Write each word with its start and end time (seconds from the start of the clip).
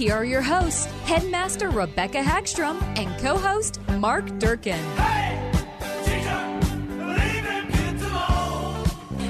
Here 0.00 0.14
are 0.14 0.24
your 0.24 0.40
hosts, 0.40 0.86
Headmaster 1.04 1.68
Rebecca 1.68 2.22
Hagstrom 2.22 2.80
and 2.96 3.20
co 3.20 3.36
host 3.36 3.86
Mark 3.98 4.24
Durkin. 4.38 4.82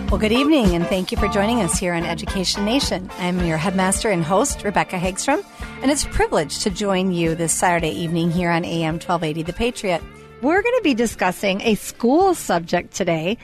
Well, 0.07 0.21
good 0.21 0.31
evening, 0.31 0.77
and 0.77 0.87
thank 0.87 1.11
you 1.11 1.19
for 1.19 1.27
joining 1.27 1.61
us 1.61 1.77
here 1.77 1.93
on 1.93 2.05
Education 2.05 2.65
Nation. 2.65 3.11
I'm 3.19 3.45
your 3.45 3.57
headmaster 3.57 4.11
and 4.11 4.23
host, 4.23 4.63
Rebecca 4.63 4.97
Hagstrom, 4.97 5.45
and 5.83 5.91
it's 5.91 6.05
a 6.05 6.09
privilege 6.11 6.61
to 6.61 6.71
join 6.71 7.11
you 7.11 7.35
this 7.35 7.53
Saturday 7.53 7.91
evening 7.91 8.31
here 8.31 8.53
on 8.53 8.65
AM 8.65 8.95
1280 8.95 9.43
The 9.43 9.53
Patriot. 9.53 10.03
We're 10.41 10.63
going 10.63 10.77
to 10.77 10.85
be 10.85 10.95
discussing 10.95 11.63
a 11.63 11.75
school 11.75 12.33
subject 12.37 12.95
today 12.95 13.39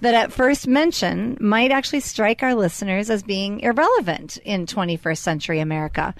that 0.00 0.14
at 0.14 0.32
first 0.32 0.66
mention 0.66 1.38
might 1.40 1.70
actually 1.70 2.00
strike 2.00 2.42
our 2.42 2.56
listeners 2.56 3.08
as 3.08 3.22
being 3.22 3.60
irrelevant 3.60 4.36
in 4.38 4.66
21st 4.66 5.18
century 5.18 5.60
America. 5.60 6.12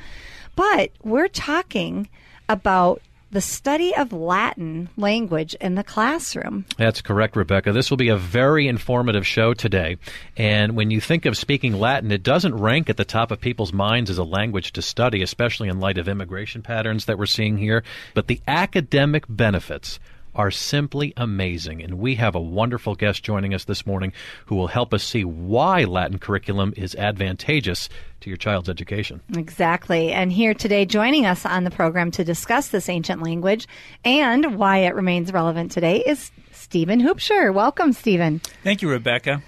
But 0.56 0.90
we're 1.02 1.28
talking 1.28 2.08
about 2.48 3.00
the 3.32 3.40
study 3.40 3.96
of 3.96 4.12
Latin 4.12 4.90
language 4.98 5.54
in 5.54 5.74
the 5.74 5.82
classroom. 5.82 6.66
That's 6.76 7.00
correct, 7.00 7.34
Rebecca. 7.34 7.72
This 7.72 7.88
will 7.88 7.96
be 7.96 8.10
a 8.10 8.16
very 8.16 8.68
informative 8.68 9.26
show 9.26 9.54
today. 9.54 9.96
And 10.36 10.76
when 10.76 10.90
you 10.90 11.00
think 11.00 11.24
of 11.24 11.38
speaking 11.38 11.72
Latin, 11.72 12.12
it 12.12 12.22
doesn't 12.22 12.54
rank 12.54 12.90
at 12.90 12.98
the 12.98 13.06
top 13.06 13.30
of 13.30 13.40
people's 13.40 13.72
minds 13.72 14.10
as 14.10 14.18
a 14.18 14.24
language 14.24 14.72
to 14.72 14.82
study, 14.82 15.22
especially 15.22 15.68
in 15.68 15.80
light 15.80 15.96
of 15.96 16.08
immigration 16.08 16.60
patterns 16.60 17.06
that 17.06 17.18
we're 17.18 17.24
seeing 17.24 17.56
here. 17.56 17.82
But 18.12 18.26
the 18.26 18.42
academic 18.46 19.24
benefits 19.28 19.98
are 20.34 20.50
simply 20.50 21.12
amazing. 21.16 21.82
And 21.82 21.98
we 21.98 22.14
have 22.16 22.34
a 22.34 22.40
wonderful 22.40 22.94
guest 22.94 23.22
joining 23.22 23.54
us 23.54 23.64
this 23.64 23.86
morning 23.86 24.12
who 24.46 24.56
will 24.56 24.68
help 24.68 24.94
us 24.94 25.04
see 25.04 25.24
why 25.24 25.84
Latin 25.84 26.18
curriculum 26.18 26.72
is 26.76 26.94
advantageous 26.94 27.88
to 28.20 28.30
your 28.30 28.36
child's 28.36 28.68
education. 28.68 29.20
Exactly. 29.36 30.12
And 30.12 30.32
here 30.32 30.54
today, 30.54 30.84
joining 30.84 31.26
us 31.26 31.44
on 31.44 31.64
the 31.64 31.70
program 31.70 32.10
to 32.12 32.24
discuss 32.24 32.68
this 32.68 32.88
ancient 32.88 33.22
language 33.22 33.66
and 34.04 34.56
why 34.56 34.78
it 34.78 34.94
remains 34.94 35.32
relevant 35.32 35.72
today 35.72 36.02
is 36.06 36.30
Stephen 36.52 37.00
Hoopsher. 37.00 37.52
Welcome, 37.52 37.92
Stephen. 37.92 38.40
Thank 38.62 38.82
you, 38.82 38.90
Rebecca. 38.90 39.42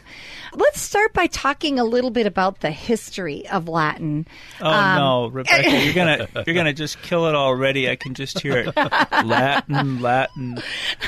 Let's 0.57 0.81
start 0.81 1.13
by 1.13 1.27
talking 1.27 1.79
a 1.79 1.85
little 1.85 2.11
bit 2.11 2.27
about 2.27 2.61
the 2.61 2.71
history 2.71 3.47
of 3.49 3.69
Latin. 3.69 4.27
Oh 4.61 4.71
um, 4.71 4.97
no, 4.97 5.27
Rebecca, 5.27 5.85
you're 5.85 5.95
gonna 5.95 6.29
you're 6.47 6.55
gonna 6.55 6.73
just 6.73 7.03
kill 7.03 7.27
it 7.27 7.35
already. 7.35 7.91
I 7.91 7.97
can 7.97 8.15
just 8.15 8.39
hear 8.41 8.59
it. 8.59 8.77
Latin, 8.77 10.01
Latin, 10.01 10.63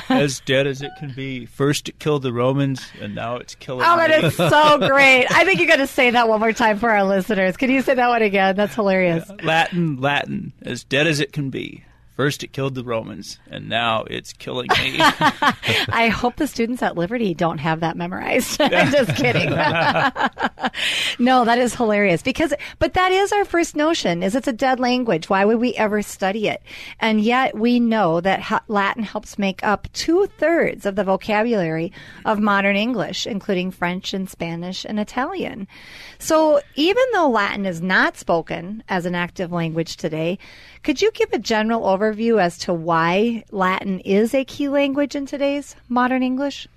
as 0.09 0.41
dead 0.41 0.67
as 0.67 0.81
it 0.81 0.91
can 0.99 1.13
be. 1.13 1.45
First 1.45 1.87
it 1.87 1.99
killed 1.99 2.23
the 2.23 2.33
Romans, 2.33 2.85
and 2.99 3.15
now 3.15 3.37
it's 3.37 3.55
killing. 3.55 3.85
Oh, 3.87 3.97
that 3.97 4.23
is 4.23 4.35
so 4.35 4.77
great! 4.79 5.27
I 5.31 5.45
think 5.45 5.59
you 5.59 5.67
got 5.67 5.77
to 5.77 5.87
say 5.87 6.11
that 6.11 6.27
one 6.27 6.39
more 6.39 6.53
time 6.53 6.77
for 6.77 6.89
our 6.89 7.05
listeners. 7.05 7.55
Can 7.55 7.71
you 7.71 7.81
say 7.81 7.93
that 7.93 8.07
one 8.07 8.21
again? 8.21 8.55
That's 8.55 8.75
hilarious. 8.75 9.29
Latin, 9.43 10.01
Latin, 10.01 10.53
as 10.61 10.83
dead 10.83 11.07
as 11.07 11.19
it 11.19 11.31
can 11.31 11.49
be. 11.49 11.83
First, 12.17 12.43
it 12.43 12.51
killed 12.51 12.73
the 12.73 12.83
Romans, 12.83 13.37
and 13.47 13.69
now 13.69 14.03
it's 14.09 14.33
killing 14.33 14.69
me. 14.79 14.95
I 14.99 16.09
hope 16.11 16.37
the 16.37 16.47
students 16.47 16.81
at 16.81 16.97
Liberty 16.97 17.35
don't 17.35 17.59
have 17.59 17.81
that 17.81 17.95
memorized. 17.95 18.59
I'm 18.61 18.91
just 18.91 19.15
kidding. 19.15 19.51
no, 21.19 21.45
that 21.45 21.59
is 21.59 21.75
hilarious 21.75 22.23
because, 22.23 22.55
but 22.79 22.95
that 22.95 23.11
is 23.11 23.31
our 23.31 23.45
first 23.45 23.75
notion: 23.75 24.23
is 24.23 24.33
it's 24.33 24.47
a 24.47 24.51
dead 24.51 24.79
language. 24.79 25.29
Why 25.29 25.45
would 25.45 25.59
we 25.59 25.75
ever 25.75 26.01
study 26.01 26.47
it? 26.47 26.63
And 26.99 27.21
yet, 27.21 27.55
we 27.55 27.79
know 27.79 28.19
that 28.21 28.63
Latin 28.67 29.03
helps 29.03 29.37
make 29.37 29.63
up 29.63 29.87
two 29.93 30.25
thirds 30.39 30.87
of 30.87 30.95
the 30.95 31.03
vocabulary 31.03 31.93
of 32.25 32.39
modern 32.39 32.75
English, 32.75 33.27
including 33.27 33.69
French 33.69 34.15
and 34.15 34.27
Spanish 34.27 34.85
and 34.85 34.99
Italian. 34.99 35.67
So, 36.17 36.61
even 36.73 37.03
though 37.13 37.29
Latin 37.29 37.67
is 37.67 37.79
not 37.79 38.17
spoken 38.17 38.81
as 38.89 39.05
an 39.05 39.13
active 39.13 39.51
language 39.51 39.97
today, 39.97 40.39
could 40.81 40.99
you 40.99 41.11
give 41.11 41.31
a 41.31 41.37
general 41.37 41.83
overview 41.83 42.06
as 42.39 42.57
to 42.59 42.73
why 42.73 43.43
Latin 43.51 43.99
is 44.01 44.33
a 44.33 44.45
key 44.45 44.69
language 44.69 45.15
in 45.15 45.25
today's 45.25 45.75
modern 45.89 46.23
English? 46.23 46.67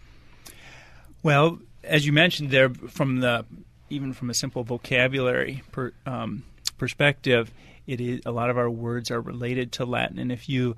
Well, 1.23 1.59
as 1.85 2.07
you 2.07 2.13
mentioned 2.13 2.51
there, 2.51 2.71
from 2.71 3.21
the 3.21 3.45
even 3.91 4.13
from 4.13 4.31
a 4.31 4.35
simple 4.35 4.63
vocabulary 4.63 5.63
per, 5.73 5.93
um, 6.07 6.45
perspective, 6.79 7.51
it 7.87 8.01
is 8.01 8.21
a 8.25 8.31
lot 8.31 8.51
of 8.51 8.57
our 8.57 8.71
words 8.71 9.11
are 9.11 9.21
related 9.21 9.73
to 9.73 9.85
Latin, 9.85 10.19
and 10.19 10.31
if 10.31 10.49
you 10.49 10.77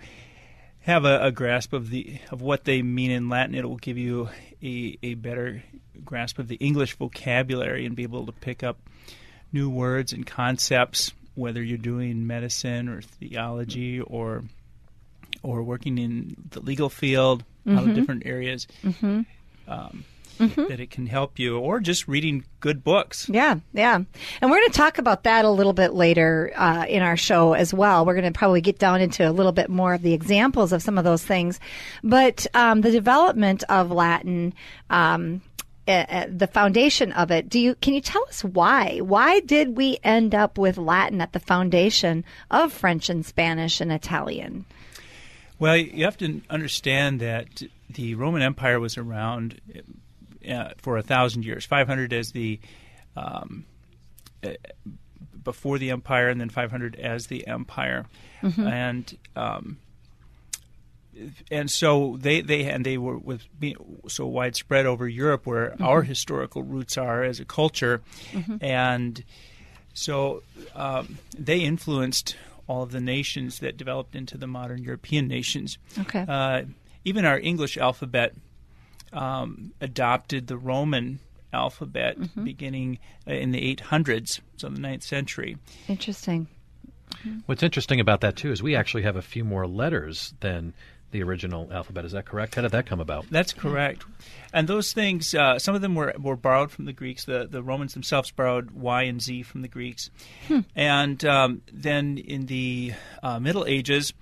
have 0.80 1.04
a, 1.04 1.26
a, 1.26 1.30
grasp 1.30 1.72
of 1.72 1.90
the 1.90 2.18
of 2.30 2.40
what 2.40 2.64
they 2.64 2.82
mean 2.82 3.10
in 3.10 3.28
Latin, 3.28 3.54
it 3.54 3.68
will 3.68 3.76
give 3.76 3.98
you 3.98 4.28
a, 4.62 4.98
a 5.02 5.14
better 5.14 5.62
grasp 6.04 6.38
of 6.38 6.48
the 6.48 6.56
English 6.56 6.96
vocabulary 6.96 7.86
and 7.86 7.94
be 7.94 8.02
able 8.02 8.26
to 8.26 8.32
pick 8.32 8.62
up 8.62 8.78
new 9.52 9.70
words 9.70 10.12
and 10.12 10.26
concepts 10.26 11.12
whether 11.34 11.62
you're 11.62 11.78
doing 11.78 12.26
medicine 12.26 12.88
or 12.88 13.02
theology 13.02 14.00
or 14.00 14.44
or 15.42 15.62
working 15.62 15.98
in 15.98 16.36
the 16.50 16.60
legal 16.60 16.88
field, 16.88 17.44
mm-hmm. 17.66 17.76
a 17.76 17.80
lot 17.80 17.88
of 17.90 17.94
different 17.94 18.26
areas. 18.26 18.66
Mm-hmm. 18.84 19.22
Um, 19.66 20.04
mm-hmm. 20.38 20.66
That 20.68 20.80
it 20.80 20.90
can 20.90 21.06
help 21.06 21.38
you, 21.38 21.58
or 21.58 21.80
just 21.80 22.08
reading 22.08 22.44
good 22.60 22.84
books. 22.84 23.28
Yeah, 23.28 23.56
yeah. 23.72 23.94
And 23.94 24.50
we're 24.50 24.58
going 24.58 24.70
to 24.70 24.76
talk 24.76 24.98
about 24.98 25.24
that 25.24 25.44
a 25.44 25.50
little 25.50 25.72
bit 25.72 25.94
later 25.94 26.52
uh, 26.54 26.84
in 26.88 27.02
our 27.02 27.16
show 27.16 27.54
as 27.54 27.72
well. 27.72 28.04
We're 28.04 28.14
going 28.14 28.32
to 28.32 28.38
probably 28.38 28.60
get 28.60 28.78
down 28.78 29.00
into 29.00 29.28
a 29.28 29.32
little 29.32 29.52
bit 29.52 29.70
more 29.70 29.94
of 29.94 30.02
the 30.02 30.12
examples 30.12 30.72
of 30.72 30.82
some 30.82 30.98
of 30.98 31.04
those 31.04 31.24
things. 31.24 31.60
But 32.02 32.46
um, 32.54 32.80
the 32.80 32.90
development 32.90 33.64
of 33.68 33.90
Latin. 33.90 34.54
Um, 34.90 35.40
uh, 35.88 36.26
the 36.28 36.46
foundation 36.46 37.12
of 37.12 37.30
it. 37.30 37.48
Do 37.48 37.58
you 37.58 37.74
can 37.76 37.94
you 37.94 38.00
tell 38.00 38.24
us 38.28 38.44
why? 38.44 38.98
Why 38.98 39.40
did 39.40 39.76
we 39.76 39.98
end 40.04 40.34
up 40.34 40.58
with 40.58 40.78
Latin 40.78 41.20
at 41.20 41.32
the 41.32 41.40
foundation 41.40 42.24
of 42.50 42.72
French 42.72 43.08
and 43.10 43.26
Spanish 43.26 43.80
and 43.80 43.92
Italian? 43.92 44.64
Well, 45.58 45.76
you 45.76 46.04
have 46.04 46.18
to 46.18 46.40
understand 46.50 47.20
that 47.20 47.62
the 47.88 48.14
Roman 48.14 48.42
Empire 48.42 48.80
was 48.80 48.96
around 48.98 49.60
uh, 50.48 50.70
for 50.78 50.96
a 50.96 51.02
thousand 51.02 51.44
years. 51.44 51.64
Five 51.64 51.86
hundred 51.86 52.12
as 52.12 52.32
the 52.32 52.60
um, 53.16 53.64
uh, 54.42 54.50
before 55.42 55.78
the 55.78 55.90
empire, 55.90 56.28
and 56.28 56.40
then 56.40 56.48
five 56.48 56.70
hundred 56.70 56.96
as 56.96 57.26
the 57.26 57.46
empire, 57.46 58.06
mm-hmm. 58.42 58.66
and 58.66 59.18
um, 59.36 59.78
and 61.50 61.70
so 61.70 62.16
they 62.20 62.40
they 62.40 62.64
and 62.64 62.84
they 62.84 62.98
were 62.98 63.18
with 63.18 63.42
being 63.58 63.76
so 64.08 64.26
widespread 64.26 64.86
over 64.86 65.08
Europe, 65.08 65.46
where 65.46 65.70
mm-hmm. 65.70 65.84
our 65.84 66.02
historical 66.02 66.62
roots 66.62 66.96
are 66.96 67.22
as 67.22 67.40
a 67.40 67.44
culture, 67.44 68.02
mm-hmm. 68.32 68.56
and 68.60 69.24
so 69.94 70.42
um, 70.74 71.18
they 71.36 71.60
influenced 71.60 72.36
all 72.66 72.82
of 72.82 72.92
the 72.92 73.00
nations 73.00 73.58
that 73.58 73.76
developed 73.76 74.14
into 74.14 74.38
the 74.38 74.46
modern 74.46 74.82
European 74.82 75.28
nations. 75.28 75.78
Okay, 75.98 76.24
uh, 76.28 76.62
even 77.04 77.24
our 77.24 77.38
English 77.38 77.76
alphabet 77.76 78.34
um, 79.12 79.72
adopted 79.80 80.46
the 80.46 80.56
Roman 80.56 81.20
alphabet 81.52 82.18
mm-hmm. 82.18 82.44
beginning 82.44 82.98
uh, 83.28 83.32
in 83.32 83.52
the 83.52 83.76
800s, 83.76 84.40
so 84.56 84.68
the 84.68 84.80
9th 84.80 85.02
century. 85.02 85.58
Interesting. 85.88 86.48
What's 87.46 87.62
interesting 87.62 88.00
about 88.00 88.20
that 88.22 88.36
too 88.36 88.50
is 88.50 88.62
we 88.62 88.74
actually 88.74 89.02
have 89.02 89.16
a 89.16 89.22
few 89.22 89.44
more 89.44 89.66
letters 89.66 90.34
than 90.40 90.72
the 91.12 91.22
original 91.22 91.68
alphabet. 91.72 92.04
Is 92.04 92.12
that 92.12 92.24
correct? 92.24 92.56
How 92.56 92.62
did 92.62 92.72
that 92.72 92.86
come 92.86 93.00
about? 93.00 93.26
That's 93.30 93.52
correct. 93.52 94.04
And 94.52 94.68
those 94.68 94.92
things, 94.92 95.34
uh, 95.34 95.58
some 95.58 95.74
of 95.74 95.80
them 95.80 95.94
were, 95.94 96.14
were 96.20 96.36
borrowed 96.36 96.70
from 96.70 96.84
the 96.84 96.92
Greeks. 96.92 97.24
The, 97.24 97.46
the 97.48 97.62
Romans 97.62 97.94
themselves 97.94 98.30
borrowed 98.30 98.72
Y 98.72 99.02
and 99.04 99.22
Z 99.22 99.44
from 99.44 99.62
the 99.62 99.68
Greeks. 99.68 100.10
And 100.74 101.24
um, 101.24 101.62
then 101.72 102.18
in 102.18 102.46
the 102.46 102.94
uh, 103.22 103.38
Middle 103.38 103.64
Ages 103.66 104.12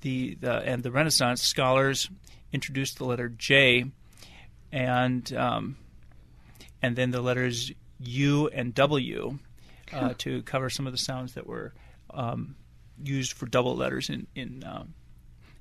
the, 0.00 0.36
the 0.40 0.52
and 0.52 0.82
the 0.82 0.90
Renaissance, 0.90 1.42
scholars 1.42 2.08
introduced 2.52 2.98
the 2.98 3.04
letter 3.04 3.28
J 3.28 3.84
and 4.72 5.32
um, 5.34 5.76
and 6.82 6.96
then 6.96 7.10
the 7.10 7.20
letters 7.20 7.72
U 8.00 8.48
and 8.48 8.74
W 8.74 9.38
uh, 9.92 10.14
to 10.18 10.42
cover 10.42 10.70
some 10.70 10.86
of 10.86 10.92
the 10.92 10.98
sounds 10.98 11.34
that 11.34 11.46
were 11.46 11.72
um, 12.10 12.56
used 13.02 13.32
for 13.32 13.46
double 13.46 13.76
letters 13.76 14.08
in 14.10 14.26
in 14.34 14.62
um, 14.64 14.94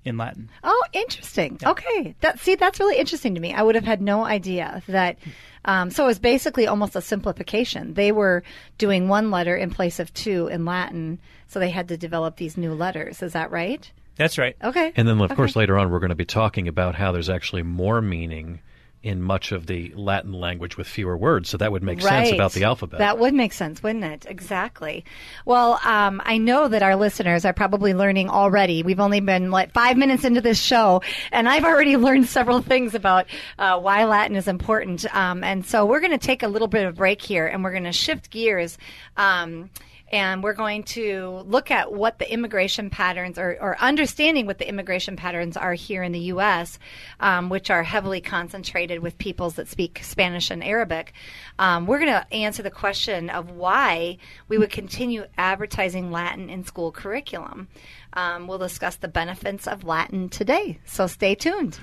in 0.08 0.18
Latin. 0.18 0.50
Oh, 0.64 0.84
interesting. 0.94 1.60
Okay, 1.64 2.16
that 2.22 2.40
see, 2.40 2.56
that's 2.56 2.80
really 2.80 2.98
interesting 2.98 3.36
to 3.36 3.42
me. 3.42 3.54
I 3.54 3.62
would 3.62 3.76
have 3.76 3.84
had 3.86 4.02
no 4.02 4.24
idea 4.26 4.82
that. 4.88 5.18
Um, 5.66 5.92
so 5.92 6.06
it 6.06 6.08
was 6.08 6.20
basically 6.20 6.66
almost 6.66 6.96
a 6.96 7.02
simplification. 7.02 7.94
They 7.96 8.14
were 8.14 8.42
doing 8.78 9.10
one 9.10 9.32
letter 9.32 9.54
in 9.56 9.70
place 9.70 10.00
of 10.00 10.14
two 10.14 10.48
in 10.48 10.64
Latin, 10.64 11.20
so 11.48 11.60
they 11.60 11.70
had 11.72 11.90
to 11.90 11.98
develop 11.98 12.38
these 12.38 12.56
new 12.56 12.74
letters. 12.74 13.22
Is 13.22 13.34
that 13.34 13.52
right? 13.52 13.92
That's 14.16 14.38
right. 14.38 14.56
Okay. 14.64 14.94
And 14.96 15.08
then, 15.08 15.18
of 15.20 15.24
Okay. 15.26 15.36
course, 15.36 15.56
later 15.58 15.78
on, 15.78 15.92
we're 15.92 16.00
going 16.00 16.10
to 16.10 16.16
be 16.16 16.26
talking 16.26 16.68
about 16.70 16.96
how 16.96 17.12
there's 17.12 17.30
actually 17.30 17.64
more 17.64 18.02
meaning 18.02 18.62
in 19.08 19.22
much 19.22 19.54
of 19.54 19.68
the 19.68 19.94
Latin 19.96 20.34
language 20.34 20.76
with 20.76 20.86
fewer 20.86 21.16
words. 21.16 21.50
So 21.50 21.58
that 21.58 21.72
would 21.72 21.82
make 21.82 22.02
sense 22.02 22.32
about 22.32 22.52
the 22.52 22.66
alphabet. 22.66 23.00
That 23.00 23.18
would 23.18 23.34
make 23.34 23.54
sense, 23.54 23.82
wouldn't 23.82 24.04
it? 24.04 24.26
Exactly. 24.28 25.06
Well, 25.46 25.80
um, 25.86 26.22
I 26.26 26.38
know 26.38 26.68
that 26.68 26.84
our 26.84 26.96
listeners 26.98 27.46
are 27.46 27.54
probably 27.54 27.94
learning 27.94 28.30
already. 28.30 28.84
We've 28.84 29.00
only 29.00 29.22
been 29.22 29.50
like 29.50 29.72
five 29.72 29.96
minutes 29.96 30.26
into 30.26 30.42
this 30.42 30.60
show, 30.60 31.02
and 31.32 31.48
I've 31.48 31.64
already 31.64 31.96
learned 31.98 32.28
several 32.28 32.62
things 32.62 32.96
about 32.96 33.28
uh, 33.58 33.80
why 33.80 34.04
Latin 34.04 34.36
is 34.36 34.48
important. 34.48 35.06
Um, 35.16 35.44
and 35.44 35.66
so 35.66 35.86
we're 35.86 36.02
going 36.02 36.12
to 36.12 36.18
take 36.18 36.44
a 36.44 36.48
little 36.48 36.68
bit 36.68 36.86
of 36.86 36.94
a 36.94 36.98
break 36.98 37.22
here, 37.22 37.48
and 37.48 37.64
we're 37.64 37.72
going 37.72 37.86
to 37.86 37.94
shift 37.94 38.30
gears. 38.30 38.78
Um, 39.16 39.70
and 40.10 40.42
we're 40.42 40.54
going 40.54 40.84
to 40.84 41.44
look 41.46 41.70
at 41.72 41.92
what 41.92 42.20
the 42.20 42.32
immigration 42.32 42.90
patterns 42.90 43.38
or, 43.38 43.58
or 43.60 43.78
understanding 43.80 44.46
what 44.46 44.58
the 44.58 44.68
immigration 44.68 45.16
patterns 45.16 45.58
are 45.58 45.74
here 45.74 46.04
in 46.04 46.12
the 46.12 46.20
U.S., 46.20 46.80
um, 47.20 47.50
which 47.50 47.70
are 47.70 47.84
heavily 47.84 48.22
concentrated 48.22 49.02
with 49.02 49.18
peoples 49.18 49.56
that 49.56 49.68
speak 49.68 50.00
Spanish 50.04 50.50
and 50.50 50.64
Arabic. 50.64 51.14
Um, 51.60 51.88
we're 51.88 52.00
going 52.00 52.12
to 52.12 52.34
answer 52.34 52.64
the 52.64 52.72
question 52.72 53.30
of 53.30 53.52
why 53.52 54.18
we 54.48 54.58
would 54.58 54.72
continue 54.72 55.26
advertising 55.38 56.12
Latin 56.12 56.50
in 56.50 56.64
school 56.64 56.92
curriculum. 56.92 57.68
Um, 58.14 58.48
we'll 58.48 58.58
discuss 58.58 58.96
the 58.96 59.08
benefits 59.08 59.68
of 59.68 59.84
Latin 59.84 60.30
today, 60.30 60.80
so 60.86 61.08
stay 61.08 61.36
tuned. 61.36 61.80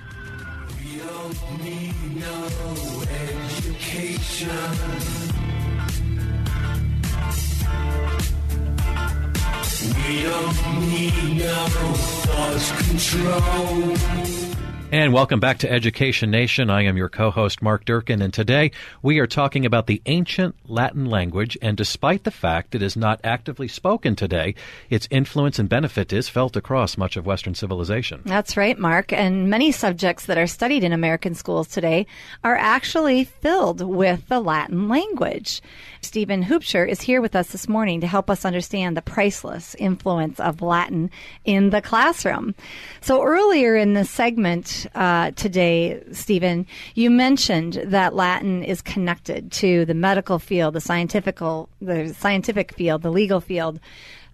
And 14.91 15.11
welcome 15.11 15.41
back 15.41 15.57
to 15.57 15.69
Education 15.69 16.31
Nation. 16.31 16.69
I 16.69 16.83
am 16.83 16.95
your 16.95 17.09
co 17.09 17.29
host, 17.29 17.61
Mark 17.61 17.83
Durkin, 17.83 18.21
and 18.21 18.33
today 18.33 18.71
we 19.01 19.19
are 19.19 19.27
talking 19.27 19.65
about 19.65 19.87
the 19.87 20.01
ancient 20.05 20.55
Latin 20.69 21.05
language. 21.05 21.57
And 21.61 21.75
despite 21.75 22.23
the 22.23 22.31
fact 22.31 22.75
it 22.75 22.81
is 22.81 22.95
not 22.95 23.19
actively 23.23 23.67
spoken 23.67 24.15
today, 24.15 24.55
its 24.89 25.07
influence 25.11 25.59
and 25.59 25.67
benefit 25.67 26.13
is 26.13 26.29
felt 26.29 26.55
across 26.55 26.97
much 26.97 27.17
of 27.17 27.25
Western 27.25 27.55
civilization. 27.55 28.21
That's 28.25 28.55
right, 28.55 28.79
Mark. 28.79 29.11
And 29.11 29.49
many 29.49 29.73
subjects 29.73 30.27
that 30.27 30.37
are 30.37 30.47
studied 30.47 30.83
in 30.83 30.93
American 30.93 31.35
schools 31.35 31.67
today 31.67 32.07
are 32.43 32.55
actually 32.55 33.25
filled 33.25 33.81
with 33.81 34.27
the 34.29 34.39
Latin 34.39 34.87
language. 34.87 35.61
Stephen 36.05 36.43
Hoopsher 36.43 36.87
is 36.87 37.01
here 37.01 37.19
with 37.19 37.35
us 37.35 37.47
this 37.47 37.67
morning 37.67 37.99
to 38.01 38.07
help 38.07 38.29
us 38.29 38.45
understand 38.45 38.95
the 38.95 39.01
priceless 39.01 39.75
influence 39.75 40.39
of 40.39 40.61
Latin 40.61 41.09
in 41.45 41.71
the 41.71 41.81
classroom. 41.81 42.53
So 43.01 43.23
earlier 43.23 43.75
in 43.75 43.93
the 43.93 44.05
segment 44.05 44.85
uh, 44.93 45.31
today, 45.31 46.03
Stephen, 46.11 46.67
you 46.93 47.09
mentioned 47.09 47.81
that 47.85 48.13
Latin 48.13 48.63
is 48.63 48.83
connected 48.83 49.51
to 49.53 49.83
the 49.85 49.95
medical 49.95 50.37
field, 50.37 50.75
the 50.75 50.81
scientific, 50.81 51.39
the 51.39 52.15
scientific 52.17 52.73
field, 52.75 53.01
the 53.01 53.11
legal 53.11 53.41
field 53.41 53.79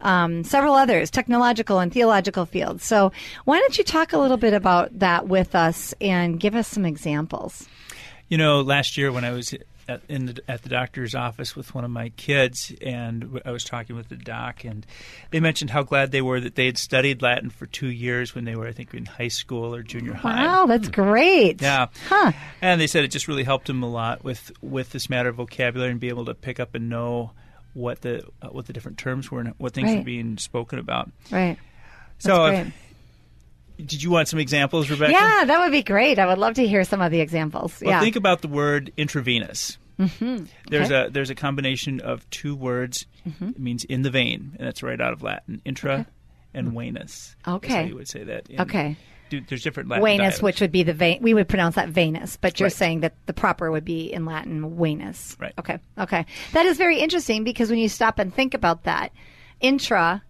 um, 0.02 0.44
several 0.44 0.74
others, 0.74 1.12
technological 1.12 1.80
and 1.80 1.94
theological 1.94 2.46
fields. 2.46 2.84
So, 2.84 3.12
why 3.46 3.60
don't 3.60 3.78
you 3.78 3.84
talk 3.84 4.14
a 4.14 4.18
little 4.18 4.38
bit 4.38 4.56
about 4.56 4.98
that 4.98 5.28
with 5.28 5.54
us 5.54 5.94
and 6.02 6.40
give 6.40 6.56
us 6.56 6.68
some 6.68 6.86
examples? 6.86 7.70
You 8.28 8.38
know, 8.38 8.62
last 8.62 8.98
year 8.98 9.12
when 9.12 9.26
I 9.26 9.32
was 9.32 9.54
at, 9.88 10.02
in 10.08 10.28
the, 10.28 10.42
at 10.48 10.64
the 10.64 10.70
doctor's 10.70 11.16
office 11.16 11.56
with 11.56 11.74
one 11.74 11.84
of 11.84 11.92
my 11.92 12.10
kids, 12.10 12.74
and 12.82 13.42
I 13.46 13.52
was 13.52 13.64
talking 13.64 13.96
with 13.96 14.10
the 14.10 14.16
doc, 14.16 14.64
and 14.64 14.86
they 15.32 15.40
mentioned 15.40 15.70
how 15.70 15.84
glad 15.84 16.12
they 16.12 16.22
were 16.22 16.40
that 16.40 16.56
they 16.56 16.66
had 16.66 16.78
studied 16.78 17.22
Latin 17.22 17.50
for 17.50 17.66
two 17.66 17.90
years 17.90 18.36
when 18.36 18.46
they 18.46 18.56
were, 18.56 18.68
I 18.68 18.72
think, 18.72 18.94
in 18.94 19.06
high 19.06 19.28
school 19.28 19.74
or 19.76 19.84
junior 19.84 20.14
high. 20.14 20.46
Wow, 20.46 20.66
that's 20.66 20.90
great. 20.90 21.62
Yeah. 21.62 21.88
Huh. 22.08 22.32
And 22.62 22.80
they 22.80 22.88
said 22.88 23.04
it 23.04 23.10
just 23.10 23.28
really 23.28 23.44
helped 23.44 23.68
them 23.68 23.84
a 23.84 23.90
lot 23.90 24.24
with 24.24 24.52
with 24.62 24.92
this 24.92 25.10
matter 25.10 25.30
of 25.30 25.36
vocabulary 25.36 25.92
and 25.92 26.00
be 26.00 26.10
able 26.10 26.26
to 26.26 26.34
pick 26.34 26.60
up 26.60 26.76
and 26.76 26.90
know 26.90 27.32
what 27.74 28.02
the 28.02 28.24
uh, 28.42 28.48
what 28.50 28.66
the 28.66 28.74
different 28.74 28.98
terms 28.98 29.32
were 29.32 29.40
and 29.40 29.54
what 29.58 29.74
things 29.74 29.96
were 29.96 30.04
being 30.04 30.38
spoken 30.38 30.80
about. 30.80 31.12
Right. 31.32 31.58
So, 32.20 32.46
That's 32.46 32.68
uh, 32.68 32.72
did 33.86 34.02
you 34.04 34.10
want 34.12 34.28
some 34.28 34.40
examples, 34.40 34.90
Rebecca? 34.90 35.12
Yeah, 35.12 35.46
that 35.46 35.60
would 35.60 35.72
be 35.72 35.84
great. 35.84 36.20
I 36.20 36.26
would 36.26 36.38
love 36.38 36.56
to 36.56 36.68
hear 36.68 36.84
some 36.84 37.02
of 37.02 37.12
the 37.12 37.20
examples. 37.20 37.80
Well, 37.82 37.92
yeah. 37.92 38.00
think 38.02 38.16
about 38.16 38.42
the 38.42 38.48
word 38.48 38.92
intravenous. 38.98 39.78
mm-hmm. 40.00 40.46
There's 40.70 40.88
Okay. 40.92 41.08
a 41.08 41.10
there's 41.10 41.30
a 41.30 41.36
combination 41.36 42.00
of 42.00 42.28
two 42.30 42.56
words. 42.56 43.06
Mhm. 43.28 43.52
It 43.52 43.60
means 43.60 43.84
in 43.84 44.02
the 44.02 44.10
vein, 44.10 44.56
and 44.58 44.68
that's 44.68 44.82
right 44.82 45.00
out 45.00 45.14
of 45.14 45.22
Latin. 45.22 45.62
Intra 45.66 46.08
and 46.54 46.72
venous. 46.74 47.36
Okay. 47.48 47.88
you 47.88 47.96
would 47.96 48.08
say 48.08 48.24
that. 48.24 48.50
in- 48.50 48.62
Okay. 48.62 48.98
do- 49.30 49.42
there's 49.48 49.64
different 49.64 49.88
Latin 49.90 50.04
Venus, 50.04 50.18
dialects. 50.20 50.42
which 50.42 50.60
would 50.62 50.72
be 50.74 50.84
the 50.84 50.94
vein. 50.94 51.20
We 51.22 51.34
would 51.34 51.48
pronounce 51.48 51.76
that 51.76 51.88
Venus, 51.90 52.36
but 52.36 52.60
you're 52.60 52.66
Right. 52.68 52.74
saying 52.74 53.00
that 53.02 53.14
the 53.28 53.34
proper 53.34 53.72
would 53.72 53.86
be 53.86 54.12
in 54.12 54.26
Latin 54.26 54.76
Venus. 54.78 55.38
Right. 55.40 55.54
Okay. 55.60 55.78
Okay. 55.98 56.26
That 56.54 56.66
is 56.66 56.78
very 56.78 57.00
interesting 57.00 57.44
because 57.46 57.70
when 57.70 57.80
you 57.80 57.88
stop 57.88 58.20
and 58.20 58.34
think 58.34 58.54
about 58.54 58.84
that, 58.84 59.14
intra, 59.62 60.24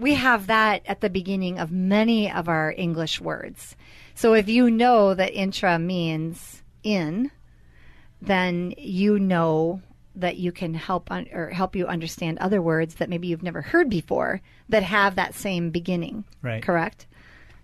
we 0.00 0.14
have 0.14 0.46
that 0.46 0.82
at 0.86 1.00
the 1.00 1.10
beginning 1.10 1.58
of 1.58 1.72
many 1.72 2.30
of 2.30 2.48
our 2.48 2.74
English 2.76 3.20
words. 3.20 3.76
So 4.14 4.34
if 4.34 4.48
you 4.48 4.70
know 4.70 5.14
that 5.14 5.32
intra 5.32 5.78
means 5.78 6.62
in, 6.82 7.30
then 8.20 8.74
you 8.78 9.18
know 9.18 9.82
that 10.14 10.36
you 10.36 10.50
can 10.50 10.74
help 10.74 11.10
un- 11.10 11.28
or 11.32 11.50
help 11.50 11.76
you 11.76 11.86
understand 11.86 12.38
other 12.38 12.60
words 12.60 12.96
that 12.96 13.08
maybe 13.08 13.28
you've 13.28 13.42
never 13.42 13.62
heard 13.62 13.88
before 13.88 14.40
that 14.68 14.82
have 14.82 15.14
that 15.14 15.34
same 15.34 15.70
beginning. 15.70 16.24
Right. 16.42 16.62
Correct. 16.62 17.06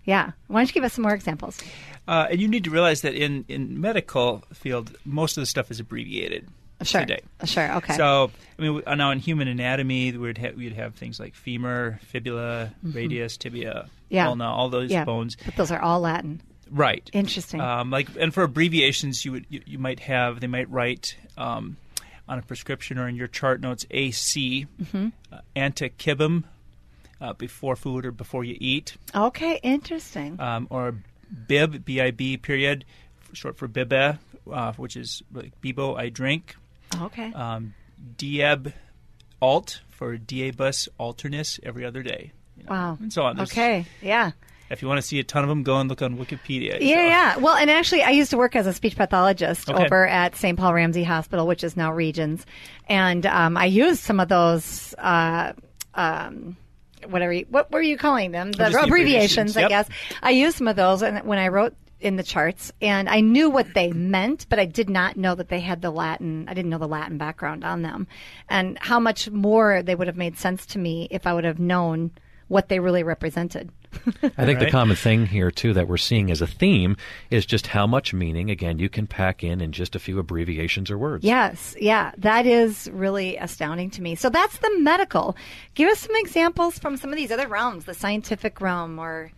Yeah. 0.05 0.31
Why 0.47 0.59
don't 0.59 0.69
you 0.69 0.73
give 0.73 0.83
us 0.83 0.93
some 0.93 1.03
more 1.03 1.13
examples? 1.13 1.59
Uh, 2.07 2.27
and 2.29 2.39
you 2.39 2.47
need 2.47 2.63
to 2.63 2.69
realize 2.69 3.01
that 3.01 3.15
in 3.15 3.43
in 3.47 3.81
medical 3.81 4.43
field, 4.53 4.95
most 5.03 5.37
of 5.37 5.41
the 5.41 5.47
stuff 5.47 5.71
is 5.71 5.79
abbreviated 5.79 6.47
Sure. 6.83 7.01
today. 7.01 7.21
Sure. 7.45 7.71
Okay. 7.77 7.95
So, 7.95 8.31
I 8.59 8.61
mean, 8.61 8.81
now 8.97 9.11
in 9.11 9.19
human 9.19 9.47
anatomy, 9.47 10.11
we'd 10.17 10.37
have, 10.37 10.55
we'd 10.55 10.73
have 10.73 10.95
things 10.95 11.19
like 11.19 11.33
femur, 11.35 11.99
fibula, 12.03 12.71
Mhm. 12.85 12.93
radius, 12.95 13.37
tibia, 13.37 13.89
Yeah. 14.09 14.27
ulna, 14.27 14.45
all 14.45 14.69
those 14.69 14.91
yeah. 14.91 15.05
bones. 15.05 15.37
But 15.45 15.55
those 15.55 15.71
are 15.71 15.79
all 15.81 15.99
Latin. 16.01 16.41
Right. 16.69 17.09
Interesting. 17.13 17.61
Um, 17.61 17.91
like, 17.91 18.09
and 18.19 18.33
for 18.33 18.43
abbreviations, 18.43 19.23
you 19.23 19.31
would 19.33 19.45
you, 19.49 19.61
you 19.65 19.77
might 19.79 19.99
have 20.01 20.39
they 20.41 20.47
might 20.47 20.69
write 20.69 21.15
um, 21.37 21.77
on 22.27 22.39
a 22.39 22.41
prescription 22.41 22.97
or 22.97 23.07
in 23.07 23.15
your 23.15 23.27
chart 23.27 23.61
notes 23.61 23.85
AC, 23.91 24.65
Mhm. 24.83 25.11
uh, 25.31 25.39
uh, 27.21 27.33
before 27.33 27.75
food 27.75 28.05
or 28.05 28.11
before 28.11 28.43
you 28.43 28.57
eat, 28.59 28.97
Okay. 29.15 29.59
Interesting. 29.63 30.39
um, 30.39 30.67
or 30.69 30.95
bib, 31.47 31.85
B-I-B 31.85 32.37
period, 32.37 32.83
short 33.33 33.57
for 33.57 33.67
bibe, 33.67 34.17
uh, 34.51 34.73
which 34.73 34.95
is 34.97 35.23
like 35.31 35.59
bibo, 35.61 35.95
I 35.95 36.09
drink. 36.09 36.55
Okay. 37.01 37.31
Um, 37.33 37.73
dieb, 38.17 38.73
alt 39.41 39.81
for 39.89 40.17
diebus 40.17 40.87
alternis, 40.99 41.59
every 41.63 41.85
other 41.85 42.03
day. 42.03 42.31
you 42.57 42.63
know, 42.63 42.71
wow. 42.71 42.97
And 42.99 43.11
so 43.11 43.23
on. 43.23 43.35
There's- 43.35 43.51
Okay. 43.51 43.85
Yeah. 44.01 44.31
If 44.69 44.81
you 44.81 44.87
want 44.87 44.97
to 44.97 45.03
see 45.03 45.19
a 45.19 45.23
ton 45.23 45.43
of 45.43 45.49
them, 45.49 45.61
go 45.61 45.77
and 45.77 45.87
look 45.87 46.01
on 46.01 46.17
Wikipedia. 46.17 46.77
Yeah, 46.81 46.95
So- 46.95 47.01
yeah. 47.03 47.37
Well, 47.37 47.55
and 47.55 47.69
actually, 47.69 48.01
I 48.01 48.09
used 48.11 48.31
to 48.31 48.37
work 48.37 48.55
as 48.55 48.65
a 48.65 48.73
speech 48.73 48.95
pathologist 48.95 49.69
Okay. 49.69 49.83
over 49.85 50.07
at 50.07 50.35
St. 50.35 50.57
Paul 50.57 50.73
Ramsey 50.73 51.03
Hospital, 51.03 51.45
which 51.45 51.63
is 51.63 51.77
now 51.77 51.91
Regions, 51.93 52.45
and 52.89 53.25
um, 53.27 53.57
I 53.57 53.65
used 53.65 54.01
some 54.01 54.19
of 54.19 54.27
those. 54.29 54.95
Uh, 54.97 55.53
um, 55.93 56.57
whatever. 57.07 57.31
You, 57.31 57.45
what 57.49 57.71
were 57.71 57.81
you 57.81 57.97
calling 57.97 58.31
them? 58.31 58.51
The 58.51 58.57
Just 58.57 58.71
the 58.73 58.79
abbreviations, 58.83 59.51
abbreviations, 59.51 59.57
I 59.57 59.67
guess. 59.69 59.89
I 60.23 60.31
used 60.31 60.57
some 60.57 60.67
of 60.67 60.75
those, 60.75 61.03
and 61.03 61.23
when 61.27 61.37
I 61.37 61.49
wrote 61.49 61.75
in 62.05 62.15
the 62.15 62.23
charts, 62.23 62.71
and 62.81 63.09
I 63.09 63.19
knew 63.19 63.49
what 63.49 63.73
they 63.73 63.91
meant, 63.91 64.45
but 64.47 64.59
I 64.59 64.65
did 64.65 64.89
not 64.89 65.17
know 65.17 65.35
that 65.35 65.49
they 65.49 65.59
had 65.59 65.81
the 65.81 65.89
Latin. 65.89 66.45
I 66.47 66.53
didn't 66.53 66.69
know 66.69 66.77
the 66.77 66.87
Latin 66.87 67.17
background 67.17 67.63
on 67.63 67.81
them, 67.81 68.07
and 68.47 68.77
how 68.79 68.99
much 68.99 69.29
more 69.29 69.81
they 69.81 69.95
would 69.95 70.07
have 70.07 70.17
made 70.17 70.37
sense 70.37 70.65
to 70.67 70.79
me 70.79 71.07
if 71.11 71.27
I 71.27 71.33
would 71.33 71.43
have 71.43 71.59
known 71.59 72.11
what 72.47 72.69
they 72.69 72.79
really 72.79 73.03
represented. 73.03 73.71
I 74.21 74.45
think 74.45 74.59
the 74.59 74.69
common 74.69 74.95
thing 74.95 75.25
here, 75.25 75.49
too, 75.49 75.73
that 75.73 75.87
we're 75.87 75.97
seeing 75.97 76.29
as 76.29 76.41
a 76.41 76.47
theme 76.47 76.97
is 77.31 77.45
just 77.45 77.67
how 77.67 77.87
much 77.87 78.13
meaning, 78.13 78.51
again, 78.51 78.77
you 78.77 78.89
can 78.89 79.07
pack 79.07 79.43
in 79.43 79.61
in 79.61 79.71
just 79.71 79.95
a 79.95 79.99
few 79.99 80.19
abbreviations 80.19 80.91
or 80.91 80.97
words. 80.97 81.23
Yes, 81.23 81.75
yeah, 81.79 82.11
that 82.17 82.45
is 82.45 82.89
really 82.91 83.37
astounding 83.37 83.89
to 83.91 84.01
me. 84.01 84.15
So 84.15 84.29
that's 84.29 84.57
the 84.57 84.79
medical. 84.79 85.35
Give 85.75 85.89
us 85.89 85.99
some 85.99 86.15
examples 86.17 86.77
from 86.77 86.97
some 86.97 87.09
of 87.09 87.15
these 87.15 87.31
other 87.31 87.47
realms, 87.47 87.85
the 87.85 87.93
scientific 87.93 88.59
realm 88.61 88.99
or 88.99 89.31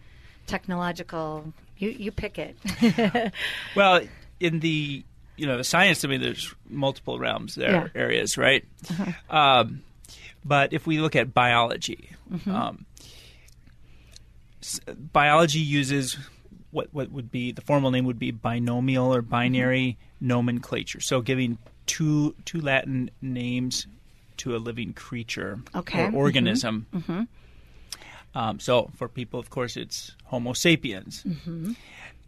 technological. 0.48 1.54
You 1.78 1.90
you 1.90 2.12
pick 2.12 2.38
it. 2.40 3.32
Well, 3.76 4.02
in 4.40 4.60
the 4.60 5.04
you 5.36 5.46
know 5.46 5.58
the 5.58 5.64
science, 5.64 6.04
I 6.04 6.08
mean, 6.08 6.22
there's 6.22 6.54
multiple 6.70 7.20
realms 7.20 7.56
there, 7.56 7.72
Yeah. 7.72 7.88
areas, 8.02 8.38
right? 8.38 8.66
Um, 9.30 9.84
but 10.44 10.74
if 10.74 10.88
we 10.88 11.00
look 11.00 11.16
at 11.16 11.34
biology, 11.34 12.10
Mm-hmm. 12.32 12.52
um, 12.54 12.86
s- 14.62 14.80
biology 15.14 15.60
uses 15.60 16.18
what 16.72 16.90
what 16.94 17.12
would 17.12 17.32
be 17.32 17.52
the 17.52 17.62
formal 17.62 17.92
name 17.92 18.06
would 18.06 18.20
be 18.20 18.32
binomial 18.32 19.14
or 19.14 19.22
binary 19.22 19.98
nomenclature. 20.20 21.00
So 21.00 21.22
giving 21.22 21.58
two 21.86 22.36
two 22.46 22.60
Latin 22.62 23.10
names 23.22 23.88
to 24.38 24.56
a 24.56 24.58
living 24.58 24.94
creature 24.94 25.60
Okay. 25.76 26.08
or 26.08 26.12
organism. 26.14 26.86
Um, 28.36 28.60
so 28.60 28.90
for 28.96 29.08
people, 29.08 29.40
of 29.40 29.50
course, 29.50 29.76
it's 29.78 30.16
Homo 30.26 30.54
sapiens, 30.54 31.26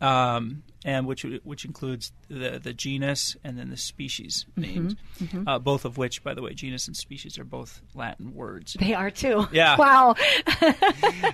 um, 0.01 0.63
and 0.85 1.05
which 1.05 1.25
which 1.43 1.65
includes 1.65 2.11
the 2.29 2.57
the 2.57 2.73
genus 2.73 3.35
and 3.43 3.59
then 3.59 3.69
the 3.69 3.77
species 3.77 4.45
names, 4.55 4.95
Uh, 5.45 5.59
both 5.59 5.83
of 5.85 5.97
which, 5.97 6.23
by 6.23 6.33
the 6.33 6.41
way, 6.41 6.53
genus 6.53 6.87
and 6.87 6.95
species 6.95 7.37
are 7.37 7.43
both 7.43 7.81
Latin 7.93 8.33
words. 8.33 8.75
they 8.79 8.93
are 8.93 9.11
too. 9.11 9.47
Yeah. 9.51 9.77
Wow. 9.77 10.15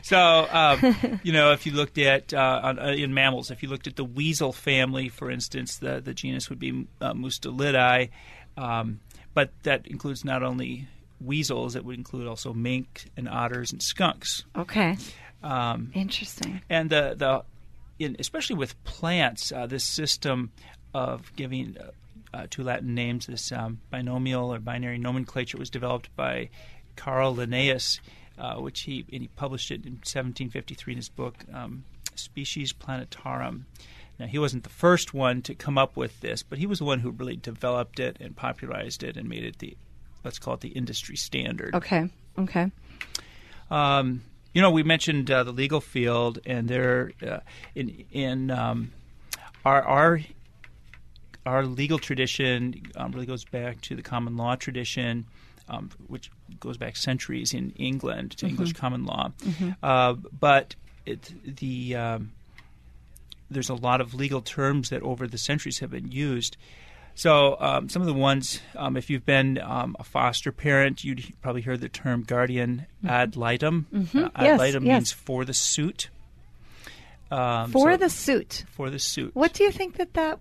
So, 0.03 0.47
um, 0.51 1.19
you 1.23 1.31
know, 1.31 1.51
if 1.51 1.65
you 1.65 1.71
looked 1.71 1.97
at 1.97 2.33
uh, 2.33 2.59
on, 2.63 2.79
uh, 2.79 2.87
in 2.89 3.13
mammals, 3.13 3.49
if 3.51 3.63
you 3.63 3.69
looked 3.69 3.87
at 3.87 3.95
the 3.95 4.03
weasel 4.03 4.51
family, 4.51 5.09
for 5.09 5.29
instance, 5.31 5.77
the 5.77 6.01
the 6.01 6.13
genus 6.13 6.49
would 6.49 6.59
be 6.59 6.87
uh, 7.01 7.13
Mustelidae, 7.13 8.09
um, 8.57 8.99
but 9.33 9.51
that 9.63 9.87
includes 9.87 10.23
not 10.25 10.43
only 10.43 10.87
weasels; 11.21 11.75
it 11.75 11.85
would 11.85 11.97
include 11.97 12.27
also 12.27 12.53
mink 12.53 13.05
and 13.17 13.27
otters 13.29 13.71
and 13.71 13.81
skunks. 13.81 14.43
Okay. 14.55 14.97
Um, 15.43 15.91
Interesting. 15.93 16.61
and 16.69 16.89
the 16.89 17.15
the 17.17 17.43
in, 17.99 18.15
especially 18.19 18.55
with 18.55 18.81
plants, 18.83 19.51
uh, 19.51 19.67
this 19.67 19.83
system 19.83 20.51
of 20.93 21.31
giving 21.35 21.77
uh, 21.77 21.91
uh, 22.35 22.47
two 22.49 22.63
Latin 22.63 22.93
names, 22.93 23.27
this 23.27 23.51
um, 23.51 23.79
binomial 23.89 24.53
or 24.53 24.59
binary 24.59 24.97
nomenclature, 24.97 25.57
was 25.57 25.69
developed 25.69 26.13
by 26.15 26.49
Carl 26.95 27.35
Linnaeus, 27.35 27.99
uh, 28.37 28.55
which 28.55 28.81
he 28.81 29.05
and 29.11 29.21
he 29.21 29.27
published 29.35 29.71
it 29.71 29.85
in 29.85 29.93
1753 29.93 30.93
in 30.93 30.97
his 30.97 31.09
book 31.09 31.35
um, 31.53 31.85
Species 32.15 32.73
Plantarum. 32.73 33.65
Now 34.19 34.27
he 34.27 34.39
wasn't 34.39 34.63
the 34.63 34.69
first 34.69 35.13
one 35.13 35.41
to 35.43 35.55
come 35.55 35.77
up 35.77 35.97
with 35.97 36.21
this, 36.21 36.43
but 36.43 36.57
he 36.57 36.65
was 36.65 36.79
the 36.79 36.85
one 36.85 36.99
who 36.99 37.11
really 37.11 37.35
developed 37.35 37.99
it 37.99 38.17
and 38.19 38.35
popularized 38.35 39.03
it 39.03 39.17
and 39.17 39.27
made 39.27 39.43
it 39.43 39.59
the 39.59 39.77
let's 40.25 40.39
call 40.39 40.55
it 40.55 40.59
the 40.61 40.69
industry 40.69 41.15
standard. 41.15 41.73
Okay. 41.75 42.09
Okay. 42.37 42.71
Um, 43.71 44.21
you 44.53 44.61
know, 44.61 44.71
we 44.71 44.83
mentioned 44.83 45.29
uh, 45.31 45.43
the 45.43 45.51
legal 45.51 45.81
field, 45.81 46.39
and 46.45 46.67
there, 46.67 47.11
uh, 47.25 47.39
in 47.75 48.05
in 48.11 48.51
um, 48.51 48.91
our 49.63 49.81
our 49.83 50.19
our 51.45 51.65
legal 51.65 51.99
tradition 51.99 52.81
um, 52.95 53.11
really 53.11 53.25
goes 53.25 53.45
back 53.45 53.81
to 53.81 53.95
the 53.95 54.01
common 54.01 54.35
law 54.37 54.55
tradition, 54.55 55.25
um, 55.69 55.89
which 56.07 56.31
goes 56.59 56.77
back 56.77 56.95
centuries 56.95 57.53
in 57.53 57.71
England 57.71 58.31
to 58.37 58.47
English 58.47 58.73
common 58.73 59.05
law. 59.05 59.31
Uh, 59.83 60.13
but 60.13 60.75
it, 61.05 61.31
the 61.57 61.95
um, 61.95 62.31
there's 63.49 63.69
a 63.69 63.75
lot 63.75 64.01
of 64.01 64.13
legal 64.13 64.41
terms 64.41 64.89
that 64.89 65.01
over 65.03 65.27
the 65.27 65.37
centuries 65.37 65.79
have 65.79 65.91
been 65.91 66.11
used. 66.11 66.57
So 67.17 67.55
um, 67.59 67.87
some 67.89 68.01
of 68.01 68.07
the 68.07 68.13
ones, 68.13 68.59
um, 68.75 68.97
if 68.97 69.09
you've 69.09 69.25
been 69.25 69.57
um, 69.59 69.95
a 69.99 70.03
foster 70.03 70.51
parent, 70.51 71.03
you'd 71.03 71.23
probably 71.41 71.61
heard 71.61 71.79
the 71.81 71.87
term 71.89 72.23
guardian 72.23 72.85
ad 73.07 73.37
litem. 73.37 73.87
Uh, 74.13 74.29
ad 74.35 74.43
Yes, 74.43 74.59
litem 74.59 74.85
yes. 74.85 74.93
means 74.93 75.11
for 75.13 75.45
the 75.45 75.53
suit. 75.53 76.09
Um, 77.31 77.71
For 77.71 77.91
so- 77.93 77.97
the 77.97 78.09
suit. 78.09 78.63
for 78.71 78.89
the 78.89 78.99
suit. 78.99 79.33
What 79.33 79.53
do 79.53 79.63
you 79.63 79.71
think 79.71 79.97
that 79.97 80.13
that? 80.13 80.39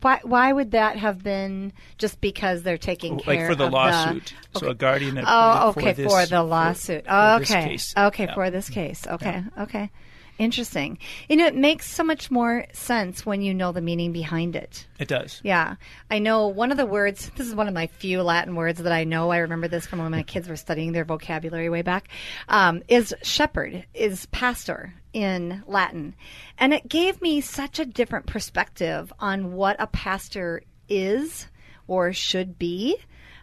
Why, 0.00 0.18
why 0.24 0.52
would 0.52 0.72
that 0.72 0.96
have 0.98 1.22
been 1.22 1.72
just 1.96 2.20
because 2.20 2.64
they're 2.64 2.76
taking 2.76 3.20
care 3.20 3.48
of 3.50 3.56
the 3.56 3.70
law? 3.70 3.84
like 3.84 3.92
for 3.94 3.98
the 4.00 4.10
lawsuit? 4.10 4.34
So 4.56 4.68
a 4.70 4.74
guardian. 4.74 5.16
ad- 5.16 5.24
Oh, 5.28 5.72
for 5.72 5.80
okay, 5.80 5.92
this- 5.92 6.12
for 6.12 6.26
the 6.26 6.42
lawsuit. 6.42 7.06
for 7.06 7.36
this 7.38 7.50
okay, 7.52 7.68
case. 7.68 7.94
okay, 7.96 8.24
Yeah. 8.24 8.34
for 8.34 8.50
this 8.50 8.68
case. 8.68 9.06
Okay, 9.06 9.44
okay, 9.60 9.90
interesting. 10.38 10.98
You 11.28 11.36
know, 11.36 11.46
it 11.46 11.54
makes 11.54 11.90
so 11.90 12.04
much 12.04 12.30
more 12.30 12.66
sense 12.72 13.24
when 13.24 13.42
you 13.42 13.54
know 13.54 13.72
the 13.72 13.80
meaning 13.80 14.12
behind 14.12 14.56
it. 14.56 14.86
It 14.98 15.08
does. 15.08 15.40
Yeah, 15.42 15.76
I 16.10 16.18
know 16.18 16.48
one 16.48 16.70
of 16.70 16.76
the 16.76 16.86
words. 16.86 17.30
This 17.36 17.48
is 17.48 17.54
one 17.54 17.68
of 17.68 17.74
my 17.74 17.86
few 17.86 18.22
Latin 18.22 18.56
words 18.56 18.82
that 18.82 18.92
I 18.92 19.04
know. 19.04 19.30
I 19.30 19.38
remember 19.38 19.68
this 19.68 19.86
from 19.86 19.98
when 19.98 20.10
my 20.10 20.22
kids 20.22 20.48
were 20.48 20.56
studying 20.56 20.92
their 20.92 21.04
vocabulary 21.04 21.68
way 21.68 21.82
back. 21.82 22.08
Um, 22.48 22.82
is 22.88 23.14
shepherd 23.22 23.86
is 23.92 24.26
pastor 24.26 24.94
in 25.12 25.62
Latin, 25.66 26.14
and 26.58 26.72
it 26.72 26.88
gave 26.88 27.20
me 27.20 27.40
such 27.40 27.78
a 27.78 27.84
different 27.84 28.26
perspective 28.26 29.12
on 29.18 29.52
what 29.52 29.76
a 29.78 29.86
pastor 29.86 30.62
is 30.88 31.46
or 31.86 32.12
should 32.12 32.58
be. 32.58 32.96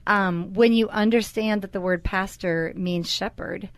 Um, 0.05 0.53
when 0.53 0.73
you 0.73 0.89
understand 0.89 1.61
that 1.61 1.71
the 1.71 1.81
word 1.81 2.03
pastor 2.03 2.73
means 2.75 3.09
shepherd, 3.09 3.69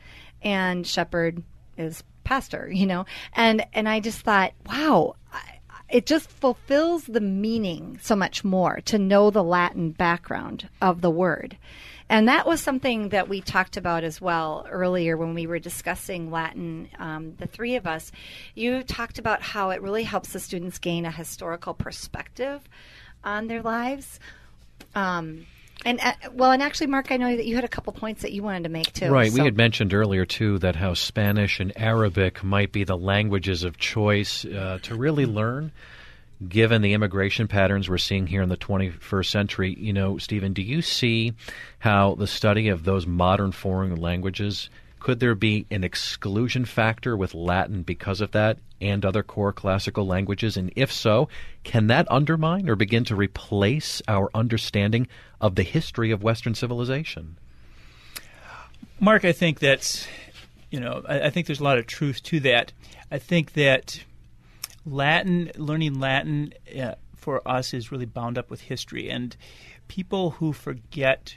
and 0.42 0.86
shepherd 0.86 1.44
is 1.78 2.04
pastor, 2.26 2.70
you 2.70 2.86
know, 2.86 3.06
and 3.34 3.66
and 3.74 3.88
I 3.88 4.02
just 4.02 4.20
thought, 4.20 4.52
wow, 4.68 5.16
it 5.90 6.06
just 6.06 6.30
fulfills 6.30 7.06
the 7.06 7.22
meaning 7.22 8.00
so 8.02 8.16
much 8.16 8.44
more 8.44 8.82
to 8.86 9.00
know 9.00 9.30
the 9.30 9.44
Latin 9.44 9.92
background 9.92 10.68
of 10.82 11.02
the 11.02 11.12
word. 11.12 11.58
And 12.10 12.28
that 12.28 12.46
was 12.46 12.62
something 12.62 13.10
that 13.10 13.30
we 13.30 13.42
talked 13.42 13.78
about 13.78 14.04
as 14.04 14.22
well 14.22 14.68
earlier 14.70 15.18
when 15.18 15.34
we 15.34 15.48
were 15.48 15.58
discussing 15.58 16.30
Latin, 16.30 16.90
um, 17.00 17.36
the 17.40 17.48
three 17.48 17.76
of 17.76 17.88
us. 17.88 18.12
You 18.54 18.84
talked 18.84 19.18
about 19.18 19.42
how 19.42 19.72
it 19.72 19.82
really 19.82 20.04
helps 20.04 20.34
the 20.34 20.40
students 20.40 20.78
gain 20.78 21.06
a 21.06 21.12
historical 21.12 21.74
perspective 21.74 22.62
on 23.24 23.48
their 23.48 23.64
lives. 23.64 24.20
Um, 24.94 25.48
and 25.86 26.00
uh, 26.02 26.14
well, 26.34 26.52
and 26.52 26.64
actually, 26.64 26.88
Mark, 26.88 27.12
I 27.12 27.18
know 27.18 27.36
that 27.36 27.46
you 27.46 27.56
had 27.56 27.64
a 27.64 27.70
couple 27.70 27.94
points 27.94 28.24
that 28.24 28.32
you 28.34 28.42
wanted 28.42 28.64
to 28.64 28.70
make 28.70 28.92
too. 28.92 29.10
Right. 29.10 29.32
We 29.32 29.42
had 29.42 29.56
mentioned 29.56 29.94
earlier, 29.94 30.26
too, 30.26 30.58
that 30.60 30.76
how 30.76 30.96
Spanish 30.96 31.60
and 31.60 31.72
Arabic 31.78 32.44
might 32.44 32.72
be 32.72 32.84
the 32.84 32.98
languages 32.98 33.64
of 33.64 33.78
choice 33.78 34.44
uh, 34.46 34.80
to 34.82 34.96
really 34.96 35.28
learn, 35.28 35.72
given 36.50 36.82
the 36.82 36.94
immigration 36.94 37.48
patterns 37.48 37.88
we're 37.88 38.00
seeing 38.00 38.26
here 38.26 38.42
in 38.42 38.50
the 38.50 38.58
21st 38.58 39.30
century. 39.30 39.76
You 39.80 39.94
know, 39.94 40.18
Stephen, 40.18 40.54
do 40.54 40.64
you 40.64 40.82
see 40.82 41.34
how 41.78 42.16
the 42.16 42.28
study 42.28 42.70
of 42.70 42.84
those 42.84 43.06
modern 43.06 43.52
foreign 43.52 43.96
languages 43.96 44.70
could 45.00 45.20
there 45.20 45.36
be 45.36 45.68
an 45.70 45.84
exclusion 45.84 46.66
factor 46.66 47.16
with 47.16 47.36
Latin 47.36 47.84
because 47.84 48.22
of 48.22 48.32
that 48.32 48.58
and 48.82 49.06
other 49.06 49.24
core 49.24 49.54
classical 49.54 50.06
languages? 50.06 50.58
And 50.58 50.72
if 50.76 50.92
so, 50.92 51.30
can 51.64 51.88
that 51.88 52.10
undermine 52.12 52.70
or 52.70 52.76
begin 52.76 53.04
to 53.06 53.16
replace 53.16 54.02
our 54.08 54.30
understanding 54.34 55.08
of 55.40 55.56
the 55.56 55.64
history 55.64 56.12
of 56.12 56.24
Western 56.24 56.56
civilization? 56.56 57.38
Mark, 59.00 59.26
I 59.26 59.32
think 59.32 59.60
that's, 59.60 60.08
you 60.72 60.80
know, 60.80 61.04
I, 61.08 61.22
I 61.22 61.30
think 61.30 61.48
there's 61.48 61.60
a 61.60 61.64
lot 61.64 61.78
of 61.78 61.88
truth 61.88 62.24
to 62.24 62.40
that. 62.42 62.72
I 63.12 63.20
think 63.20 63.54
that 63.54 64.04
Latin, 64.86 65.52
learning 65.58 66.00
Latin 66.00 66.54
uh, 66.80 66.96
for 67.16 67.46
us 67.48 67.74
is 67.74 67.92
really 67.92 68.06
bound 68.06 68.38
up 68.38 68.50
with 68.50 68.62
history. 68.62 69.10
And 69.10 69.36
people 69.88 70.32
who 70.32 70.54
forget 70.54 71.36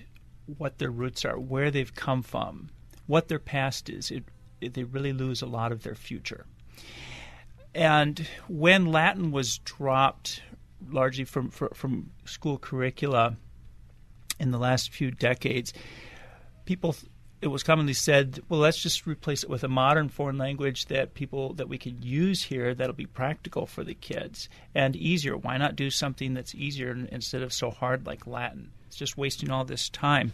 what 0.59 0.79
their 0.79 0.91
roots 0.91 1.25
are, 1.25 1.39
where 1.39 1.71
they've 1.71 1.95
come 1.95 2.23
from, 2.23 2.71
what 3.07 3.29
their 3.29 3.39
past 3.39 3.89
is, 3.89 4.11
it, 4.11 4.25
it, 4.61 4.75
they 4.75 4.85
really 4.85 5.13
lose 5.13 5.43
a 5.43 5.47
lot 5.47 5.73
of 5.73 5.83
their 5.83 5.95
future. 5.95 6.47
And 7.79 8.27
when 8.49 8.87
Latin 8.87 9.31
was 9.31 9.59
dropped 9.59 10.43
largely 10.91 11.23
from, 11.23 11.49
from, 11.51 11.69
from 11.75 12.11
school 12.25 12.59
curricula 12.59 13.37
in 14.41 14.51
the 14.51 14.59
last 14.59 14.91
few 14.91 15.13
decades, 15.13 15.73
people 16.65 16.97
it 17.41 17.47
was 17.47 17.63
commonly 17.63 17.93
said 17.93 18.41
well 18.49 18.59
let's 18.59 18.83
just 18.83 19.07
replace 19.07 19.45
it 19.45 19.49
with 19.49 19.63
a 19.63 19.69
modern 19.69 20.09
foreign 20.09 20.39
language 20.39 20.87
that 20.87 21.15
people 21.15 21.55
that 21.55 21.69
we 21.69 21.79
could 21.79 22.05
use 22.05 22.43
here 22.43 22.75
that'll 22.75 22.97
be 22.97 23.07
practical 23.07 23.65
for 23.65 23.85
the 23.85 23.95
kids 23.95 24.49
and 24.75 24.97
easier. 24.97 25.37
Why 25.37 25.57
not 25.57 25.77
do 25.77 25.89
something 25.89 26.35
that's 26.35 26.57
easier 26.57 26.91
instead 27.13 27.43
of 27.43 27.53
so 27.53 27.71
hard 27.71 28.07
like 28.07 28.27
latin? 28.27 28.73
It's 28.89 28.97
just 28.97 29.17
wasting 29.17 29.53
all 29.53 29.65
this 29.65 29.89
time. 29.89 30.33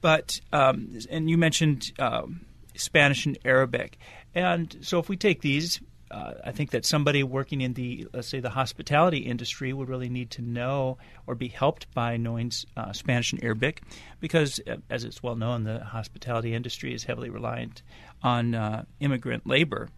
But 0.00 0.40
um, 0.54 0.98
and 1.10 1.28
you 1.28 1.36
mentioned 1.36 1.92
um, 1.98 2.46
spanish 2.76 3.26
and 3.26 3.36
arabic. 3.44 3.98
And 4.34 4.74
so 4.80 4.98
if 4.98 5.10
we 5.10 5.18
take 5.18 5.42
these 5.42 5.82
uh, 6.10 6.34
I 6.44 6.52
think 6.52 6.70
that 6.70 6.84
somebody 6.84 7.22
working 7.22 7.60
in 7.60 7.74
the, 7.74 8.06
let's 8.12 8.28
say, 8.28 8.40
the 8.40 8.50
hospitality 8.50 9.18
industry 9.18 9.72
would 9.72 9.88
really 9.88 10.08
need 10.08 10.30
to 10.32 10.42
know 10.42 10.98
or 11.26 11.34
be 11.34 11.48
helped 11.48 11.92
by 11.94 12.16
knowing 12.16 12.52
uh, 12.76 12.92
Spanish 12.92 13.32
and 13.32 13.42
Arabic, 13.42 13.82
because, 14.20 14.60
uh, 14.66 14.76
as 14.90 15.04
it's 15.04 15.22
well 15.22 15.34
known, 15.36 15.64
the 15.64 15.80
hospitality 15.80 16.54
industry 16.54 16.94
is 16.94 17.04
heavily 17.04 17.30
reliant 17.30 17.82
on 18.22 18.54
uh, 18.54 18.84
immigrant 19.00 19.46
labor. 19.46 19.88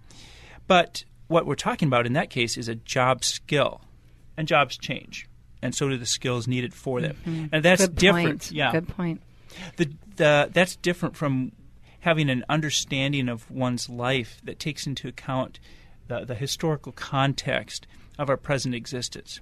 But 0.67 1.05
what 1.29 1.47
we're 1.47 1.55
talking 1.55 1.89
about 1.89 2.07
in 2.07 2.15
that 2.15 2.31
case 2.31 2.57
is 2.57 2.69
a 2.69 2.75
job 2.75 3.23
skill, 3.25 3.83
and 4.37 4.49
jobs 4.49 4.77
change, 4.79 5.29
and 5.61 5.75
so 5.75 5.89
do 5.89 5.97
the 5.99 6.07
skills 6.07 6.47
needed 6.49 6.73
for 6.73 7.01
them, 7.01 7.17
Mm-hmm. 7.27 7.47
and 7.53 7.65
that's 7.65 7.87
Good 7.87 7.97
different. 7.97 8.27
Point. 8.43 8.53
Yeah, 8.53 8.73
Good 8.73 8.89
point. 8.89 9.21
the, 9.77 9.91
the 10.17 10.49
that's 10.53 10.77
different 10.77 11.17
from 11.17 11.53
having 12.01 12.31
an 12.31 12.45
understanding 12.49 13.29
of 13.29 13.51
one's 13.51 13.89
life 13.89 14.41
that 14.45 14.59
takes 14.59 14.87
into 14.87 15.09
account 15.09 15.59
the, 16.09 16.25
the 16.25 16.35
historical 16.35 16.93
context 16.93 17.87
of 18.19 18.29
our 18.29 18.37
present 18.37 18.75
existence. 18.75 19.41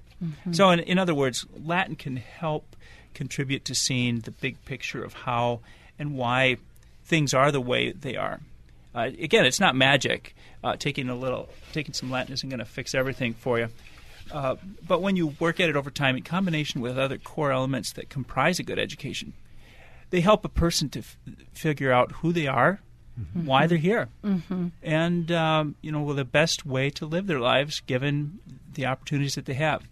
So, 0.51 0.71
in, 0.71 0.79
in 0.79 0.97
other 0.97 1.13
words, 1.13 1.45
Latin 1.63 1.95
can 1.95 2.17
help 2.17 2.75
contribute 3.13 3.65
to 3.65 3.75
seeing 3.75 4.19
the 4.19 4.31
big 4.31 4.63
picture 4.65 5.03
of 5.03 5.13
how 5.13 5.59
and 5.99 6.15
why 6.15 6.57
things 7.03 7.33
are 7.33 7.51
the 7.51 7.61
way 7.61 7.91
they 7.91 8.15
are. 8.15 8.39
Uh, 8.95 9.11
again, 9.19 9.45
it's 9.45 9.59
not 9.59 9.75
magic. 9.75 10.35
Uh, 10.63 10.75
taking 10.75 11.07
a 11.09 11.15
little, 11.15 11.49
taking 11.71 11.93
some 11.93 12.09
Latin 12.09 12.33
isn't 12.33 12.49
going 12.49 12.59
to 12.59 12.65
fix 12.65 12.95
everything 12.95 13.33
for 13.33 13.59
you. 13.59 13.69
Uh, 14.31 14.55
but 14.85 15.01
when 15.01 15.15
you 15.15 15.27
work 15.39 15.59
at 15.59 15.69
it 15.69 15.75
over 15.75 15.91
time 15.91 16.17
in 16.17 16.23
combination 16.23 16.81
with 16.81 16.97
other 16.97 17.17
core 17.17 17.51
elements 17.51 17.93
that 17.93 18.09
comprise 18.09 18.59
a 18.59 18.63
good 18.63 18.79
education, 18.79 19.33
they 20.09 20.21
help 20.21 20.43
a 20.43 20.49
person 20.49 20.89
to 20.89 20.99
f- 20.99 21.17
figure 21.53 21.91
out 21.91 22.11
who 22.13 22.33
they 22.33 22.47
are, 22.47 22.79
why 23.33 23.67
they're 23.67 23.77
here, 23.77 24.09
mm-hmm. 24.23 24.67
and 24.83 25.31
um, 25.31 25.75
you 25.81 25.91
know, 25.91 26.01
well, 26.01 26.15
the 26.15 26.25
best 26.25 26.65
way 26.65 26.89
to 26.91 27.05
live 27.05 27.27
their 27.27 27.39
lives 27.39 27.81
given 27.81 28.39
the 28.73 28.85
opportunities 28.85 29.35
that 29.35 29.45
they 29.45 29.53
have. 29.53 29.83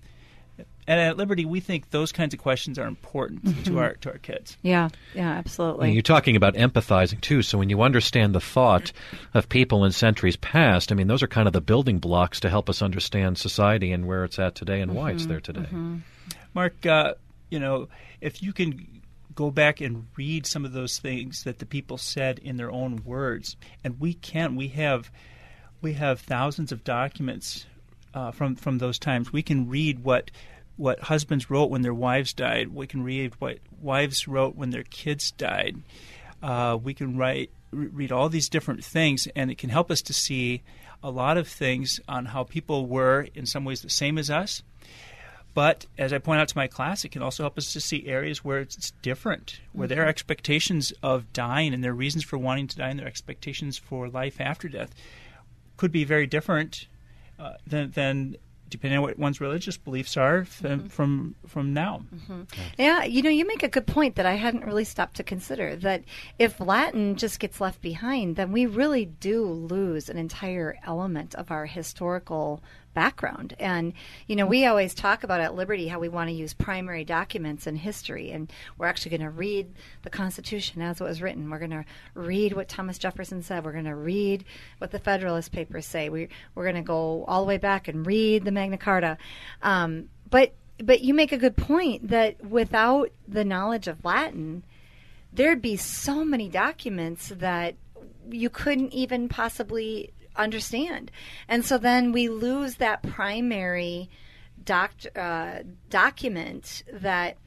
And 0.88 1.00
at 1.00 1.17
Liberty, 1.17 1.46
we 1.46 1.62
think 1.62 1.89
those 1.89 2.12
kinds 2.12 2.36
of 2.36 2.39
questions 2.39 2.77
are 2.77 2.86
important 2.86 3.65
to 3.65 3.79
our 3.79 3.96
to 3.96 4.12
our 4.12 4.20
kids. 4.20 4.55
Yeah, 4.62 4.89
yeah, 5.15 5.29
And 5.29 5.39
absolutely. 5.39 5.91
you're 5.94 6.03
talking 6.03 6.36
about 6.36 6.53
empathizing 6.53 7.22
too. 7.22 7.41
So 7.41 7.58
when 7.58 7.70
you 7.70 7.82
understand 7.82 8.36
the 8.36 8.39
thought 8.39 8.91
of 9.34 9.50
people 9.50 9.84
in 9.84 9.91
centuries 9.91 10.36
past, 10.36 10.91
I 10.91 10.96
mean, 10.96 11.08
those 11.08 11.24
are 11.24 11.27
kind 11.27 11.48
of 11.48 11.53
the 11.53 11.62
building 11.62 11.98
blocks 11.98 12.39
to 12.41 12.50
help 12.51 12.70
us 12.70 12.84
understand 12.84 13.39
society 13.39 13.91
and 13.91 14.05
where 14.05 14.24
it's 14.24 14.38
at 14.38 14.53
today 14.53 14.82
and 14.82 14.94
why 14.94 15.12
it's 15.12 15.25
there 15.25 15.41
today. 15.41 15.65
Mark, 16.53 16.86
uh, 16.86 17.15
you 17.50 17.60
know, 17.60 17.88
if 18.22 18.44
you 18.44 18.53
can 18.53 18.95
go 19.36 19.51
back 19.51 19.82
and 19.82 20.08
read 20.15 20.46
some 20.46 20.65
of 20.65 20.74
those 20.74 20.98
things 20.98 21.44
that 21.44 21.60
the 21.60 21.65
people 21.65 21.98
said 21.98 22.39
in 22.39 22.58
their 22.58 22.72
own 22.72 23.04
words, 23.04 23.56
and 23.84 24.00
we 24.00 24.13
can, 24.13 24.56
we 24.56 24.70
have, 24.70 25.12
we 25.82 25.94
have 25.94 26.20
thousands 26.22 26.72
of 26.72 26.84
documents 26.84 27.65
uh, 28.13 28.32
from 28.32 28.56
from 28.56 28.77
those 28.77 28.98
times. 28.98 29.32
We 29.32 29.44
can 29.44 29.70
read 29.70 30.04
what 30.04 30.32
what 30.77 31.00
husbands 31.01 31.50
wrote 31.50 31.70
when 31.70 31.82
their 31.82 31.94
wives 31.94 32.34
died. 32.34 32.74
We 32.74 32.88
can 32.88 33.04
read 33.04 33.34
what 33.39 33.60
wives 33.82 34.27
wrote 34.27 34.56
when 34.56 34.72
their 34.72 34.84
kids 34.84 35.32
died. 35.32 35.82
Uh, 36.42 36.77
we 36.82 36.94
can 36.94 37.18
write 37.18 37.51
read 37.72 38.12
all 38.12 38.30
these 38.30 38.50
different 38.50 38.84
things, 38.84 39.27
and 39.36 39.51
it 39.51 39.58
can 39.58 39.70
help 39.70 39.92
us 39.92 40.01
to 40.04 40.13
see 40.13 40.63
a 41.04 41.10
lot 41.10 41.38
of 41.38 41.48
things 41.48 42.00
on 42.08 42.25
how 42.25 42.44
people 42.44 42.88
were 42.88 43.27
in 43.36 43.46
some 43.46 43.65
ways 43.65 43.82
the 43.82 43.89
same 43.89 44.18
as 44.18 44.30
us. 44.30 44.63
But 45.55 45.85
as 45.97 46.12
I 46.12 46.17
point 46.17 46.41
out 46.41 46.50
to 46.50 46.57
my 46.57 46.67
class, 46.67 47.05
it 47.05 47.09
can 47.09 47.21
also 47.21 47.41
help 47.41 47.57
us 47.57 47.71
to 47.74 47.79
see 47.79 48.05
areas 48.07 48.43
where 48.43 48.59
it's 48.59 48.91
different, 49.01 49.62
where 49.71 49.88
their 49.88 50.01
mm-hmm. 50.01 50.09
expectations 50.09 50.91
of 51.01 51.31
dying 51.31 51.74
and 51.74 51.81
their 51.81 51.93
reasons 51.93 52.25
for 52.25 52.38
wanting 52.38 52.67
to 52.67 52.77
die 52.77 52.89
and 52.89 53.00
their 53.00 53.07
expectations 53.07 53.77
for 53.77 54.09
life 54.09 54.41
after 54.41 54.67
death 54.67 54.93
could 55.77 55.93
be 55.93 56.03
very 56.03 56.27
different 56.27 56.88
uh, 57.39 57.53
than, 57.65 57.89
than 57.91 58.35
depending 58.69 58.97
on 58.97 59.03
what 59.03 59.17
one's 59.17 59.39
religious 59.39 59.77
beliefs 59.77 60.17
are 60.17 60.39
f- 60.39 60.62
mm-hmm. 60.62 60.88
from 60.88 61.35
from 61.47 61.74
now. 61.74 62.03
Mm-hmm. 62.13 62.41
Yeah, 62.77 63.05
you 63.05 63.21
know, 63.21 63.29
you 63.29 63.47
make 63.47 63.63
a 63.63 63.69
good 63.69 63.88
point 63.88 64.15
that 64.15 64.25
I 64.25 64.33
hadn't 64.33 64.65
really 64.65 64.83
stopped 64.83 65.15
to 65.17 65.24
consider 65.24 65.77
that 65.77 66.03
if 66.38 66.59
Latin 66.59 67.15
just 67.15 67.39
gets 67.39 67.62
left 67.62 67.81
behind, 67.81 68.35
then 68.35 68.51
we 68.51 68.65
really 68.65 69.05
do 69.05 69.45
lose 69.45 70.09
an 70.09 70.17
entire 70.17 70.77
element 70.83 71.33
of 71.35 71.51
our 71.51 71.65
historical 71.65 72.62
background. 72.96 73.56
And, 73.60 73.94
you 74.25 74.36
know, 74.36 74.48
we 74.48 74.66
always 74.66 74.96
talk 74.96 75.24
about 75.24 75.42
at 75.42 75.54
Liberty 75.54 75.88
how 75.88 76.00
we 76.00 76.10
want 76.10 76.30
to 76.30 76.36
use 76.36 76.56
primary 76.56 77.04
documents 77.04 77.68
in 77.68 77.75
history. 77.75 78.32
And 78.32 78.52
we're 78.80 78.88
actually 78.88 79.12
going 79.12 79.30
to 79.30 79.30
read 79.30 79.72
the 80.02 80.10
Constitution 80.10 80.82
as 80.82 81.00
it 81.00 81.04
was 81.04 81.22
written. 81.22 81.52
We're 81.52 81.60
going 81.60 81.70
to 81.70 81.86
read 82.16 82.54
what 82.54 82.68
Thomas 82.68 82.98
Jefferson 82.98 83.44
said. 83.44 83.64
We're 83.64 83.74
going 83.74 83.86
to 83.86 83.94
read 83.96 84.46
what 84.80 84.90
the 84.90 84.98
Federalist 84.98 85.52
Papers 85.52 85.86
say. 85.86 86.10
We, 86.10 86.30
we're 86.56 86.64
going 86.64 86.75
to 86.75 86.82
go 86.82 87.24
all 87.28 87.42
the 87.42 87.48
way 87.48 87.58
back 87.58 87.88
and 87.88 88.08
read 88.08 88.44
the 88.46 88.52
Magna 88.52 88.80
Carta. 88.80 89.20
Um, 89.62 90.10
but 90.31 90.53
but 90.77 91.01
you 91.01 91.14
make 91.14 91.31
a 91.31 91.38
good 91.38 91.55
point 91.55 92.10
that 92.10 92.44
without 92.44 93.10
the 93.27 93.46
knowledge 93.46 93.88
of 93.88 94.03
Latin, 94.03 94.64
there'd 95.31 95.62
be 95.62 95.77
so 95.77 96.25
many 96.25 96.50
documents 96.50 97.31
that 97.38 97.75
you 98.29 98.50
couldn't 98.50 98.94
even 98.94 99.29
possibly 99.29 100.12
understand. 100.37 101.11
And 101.48 101.63
so 101.65 101.77
then 101.77 102.11
we 102.11 102.29
lose 102.29 102.75
that 102.75 103.03
primary 103.03 104.09
doc- 104.63 104.93
uh, 105.15 105.59
document 105.89 106.83
that 106.91 107.37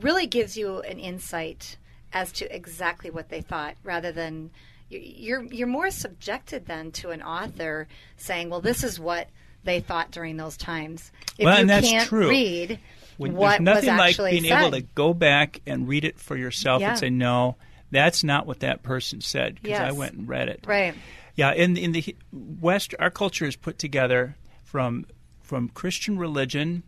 really 0.00 0.26
gives 0.26 0.56
you 0.56 0.80
an 0.80 0.98
insight 0.98 1.76
as 2.12 2.32
to 2.32 2.54
exactly 2.54 3.10
what 3.10 3.28
they 3.28 3.40
thought 3.40 3.74
rather 3.82 4.12
than 4.12 4.50
you're 4.88 5.42
you're 5.44 5.66
more 5.66 5.90
subjected 5.90 6.66
then 6.66 6.92
to 6.92 7.10
an 7.10 7.22
author 7.22 7.88
saying, 8.16 8.50
"Well, 8.50 8.60
this 8.60 8.84
is 8.84 9.00
what 9.00 9.28
they 9.64 9.80
thought 9.80 10.10
during 10.12 10.36
those 10.36 10.56
times." 10.56 11.10
If 11.38 11.44
Well, 11.46 11.60
you 11.60 11.66
that's 11.66 11.88
can't 11.88 12.08
true. 12.08 12.28
read 12.28 12.78
When, 13.16 13.34
what 13.34 13.60
nothing 13.62 13.90
was 13.90 13.98
like 13.98 14.10
actually 14.10 14.30
being 14.32 14.44
said. 14.44 14.60
able 14.60 14.70
to 14.72 14.82
go 14.82 15.14
back 15.14 15.60
and 15.66 15.88
read 15.88 16.04
it 16.04 16.18
for 16.20 16.36
yourself 16.36 16.80
Yeah. 16.82 16.90
and 16.90 16.98
say, 16.98 17.10
"No, 17.10 17.56
that's 17.90 18.22
not 18.22 18.46
what 18.46 18.60
that 18.60 18.82
person 18.82 19.20
said," 19.20 19.58
because 19.62 19.80
I 19.80 19.92
went 19.92 20.14
and 20.14 20.28
read 20.28 20.48
it. 20.48 20.60
Right. 20.66 20.94
Yeah, 21.34 21.52
in 21.52 21.76
in 21.76 21.92
the 21.92 22.16
West, 22.32 22.94
our 22.98 23.10
culture 23.10 23.44
is 23.44 23.56
put 23.56 23.78
together 23.78 24.36
from 24.62 25.06
from 25.42 25.68
Christian 25.68 26.18
religion 26.18 26.82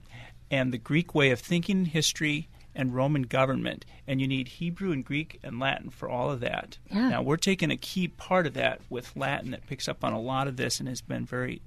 and 0.50 0.72
the 0.72 0.78
Greek 0.78 1.14
way 1.14 1.30
of 1.30 1.40
thinking, 1.40 1.86
history, 1.86 2.48
and 2.74 2.94
Roman 2.94 3.22
government, 3.22 3.84
and 4.06 4.20
you 4.20 4.28
need 4.28 4.48
Hebrew 4.48 4.92
and 4.92 5.04
Greek 5.04 5.40
and 5.42 5.58
Latin 5.58 5.90
for 5.90 6.08
all 6.08 6.30
of 6.30 6.40
that. 6.40 6.78
Yeah. 6.90 7.08
Now 7.08 7.22
we're 7.22 7.36
taking 7.36 7.70
a 7.70 7.76
key 7.76 8.08
part 8.08 8.46
of 8.46 8.54
that 8.54 8.80
with 8.88 9.16
Latin 9.16 9.50
that 9.50 9.66
picks 9.66 9.88
up 9.88 10.04
on 10.04 10.12
a 10.12 10.20
lot 10.20 10.46
of 10.46 10.56
this 10.56 10.78
and 10.78 10.88
has 10.88 11.00
been 11.00 11.24
very 11.24 11.62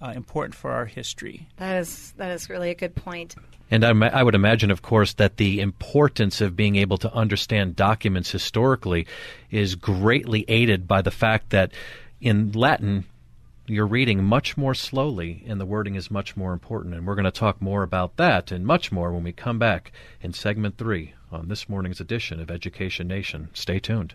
uh, 0.00 0.12
important 0.16 0.54
for 0.54 0.70
our 0.70 0.86
history. 0.86 1.48
That 1.56 1.76
is 1.78 2.12
that 2.16 2.30
is 2.30 2.48
really 2.48 2.70
a 2.70 2.74
good 2.74 2.94
point. 2.94 3.34
And 3.70 3.84
I, 3.84 4.08
I 4.08 4.22
would 4.22 4.34
imagine, 4.34 4.70
of 4.70 4.82
course, 4.82 5.14
that 5.14 5.36
the 5.36 5.60
importance 5.60 6.40
of 6.40 6.56
being 6.56 6.76
able 6.76 6.98
to 6.98 7.12
understand 7.14 7.76
documents 7.76 8.30
historically 8.30 9.06
is 9.50 9.76
greatly 9.76 10.44
aided 10.48 10.88
by 10.88 11.02
the 11.02 11.10
fact 11.10 11.50
that 11.50 11.72
in 12.20 12.52
Latin, 12.52 13.04
you're 13.66 13.86
reading 13.86 14.24
much 14.24 14.56
more 14.56 14.74
slowly 14.74 15.44
and 15.46 15.60
the 15.60 15.66
wording 15.66 15.94
is 15.94 16.10
much 16.10 16.36
more 16.36 16.52
important. 16.52 16.94
And 16.94 17.06
we're 17.06 17.14
going 17.14 17.24
to 17.24 17.30
talk 17.30 17.62
more 17.62 17.84
about 17.84 18.16
that 18.16 18.50
and 18.50 18.66
much 18.66 18.90
more 18.90 19.12
when 19.12 19.22
we 19.22 19.32
come 19.32 19.58
back 19.60 19.92
in 20.20 20.32
segment 20.32 20.76
three 20.76 21.14
on 21.30 21.48
this 21.48 21.68
morning's 21.68 22.00
edition 22.00 22.40
of 22.40 22.50
Education 22.50 23.06
Nation. 23.06 23.48
Stay 23.54 23.78
tuned. 23.78 24.14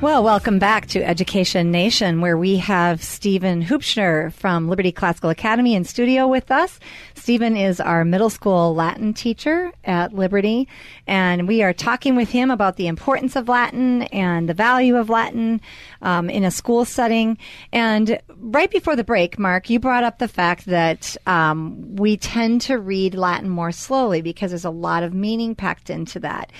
Well, 0.00 0.22
welcome 0.22 0.58
back 0.58 0.86
to 0.88 1.02
Education 1.02 1.70
Nation, 1.70 2.20
where 2.20 2.36
we 2.36 2.58
have 2.58 3.02
Stephen 3.02 3.62
Hoopschner 3.62 4.34
from 4.34 4.68
Liberty 4.68 4.92
Classical 4.92 5.30
Academy 5.30 5.74
in 5.74 5.84
studio 5.84 6.26
with 6.26 6.50
us. 6.50 6.78
Stephen 7.14 7.56
is 7.56 7.80
our 7.80 8.04
middle 8.04 8.28
school 8.28 8.74
Latin 8.74 9.14
teacher 9.14 9.72
at 9.82 10.12
Liberty, 10.12 10.68
and 11.06 11.48
we 11.48 11.62
are 11.62 11.72
talking 11.72 12.16
with 12.16 12.28
him 12.28 12.50
about 12.50 12.76
the 12.76 12.86
importance 12.86 13.34
of 13.34 13.48
Latin 13.48 14.02
and 14.02 14.46
the 14.46 14.52
value 14.52 14.96
of 14.96 15.08
Latin 15.08 15.62
um, 16.02 16.28
in 16.28 16.44
a 16.44 16.50
school 16.50 16.84
setting. 16.84 17.38
And 17.72 18.20
right 18.36 18.70
before 18.70 18.96
the 18.96 19.04
break, 19.04 19.38
Mark, 19.38 19.70
you 19.70 19.80
brought 19.80 20.04
up 20.04 20.18
the 20.18 20.28
fact 20.28 20.66
that 20.66 21.16
um, 21.26 21.96
we 21.96 22.18
tend 22.18 22.60
to 22.62 22.78
read 22.78 23.14
Latin 23.14 23.48
more 23.48 23.72
slowly 23.72 24.20
because 24.20 24.50
there's 24.50 24.66
a 24.66 24.70
lot 24.70 25.02
of 25.02 25.14
meaning 25.14 25.54
packed 25.54 25.88
into 25.88 26.20
that. 26.20 26.50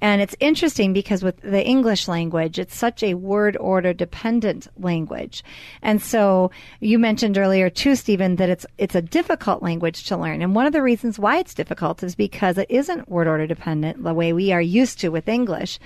And 0.00 0.22
it's 0.22 0.36
interesting 0.40 0.92
because 0.92 1.22
with 1.22 1.40
the 1.42 1.64
English 1.64 2.08
language, 2.08 2.58
it's 2.58 2.76
such 2.76 3.02
a 3.02 3.14
word 3.14 3.56
order 3.58 3.92
dependent 3.92 4.68
language. 4.78 5.44
And 5.82 6.00
so 6.00 6.50
you 6.80 6.98
mentioned 6.98 7.36
earlier 7.36 7.68
too, 7.68 7.94
Stephen, 7.94 8.36
that 8.36 8.48
it's, 8.48 8.66
it's 8.78 8.94
a 8.94 9.02
difficult 9.02 9.62
language 9.62 10.04
to 10.04 10.16
learn. 10.16 10.42
And 10.42 10.54
one 10.54 10.66
of 10.66 10.72
the 10.72 10.82
reasons 10.82 11.18
why 11.18 11.38
it's 11.38 11.54
difficult 11.54 12.02
is 12.02 12.14
because 12.14 12.56
it 12.56 12.70
isn't 12.70 13.08
word 13.08 13.28
order 13.28 13.46
dependent 13.46 14.02
the 14.02 14.14
way 14.14 14.32
we 14.32 14.52
are 14.52 14.62
used 14.62 15.00
to 15.00 15.10
with 15.10 15.28
English. 15.28 15.78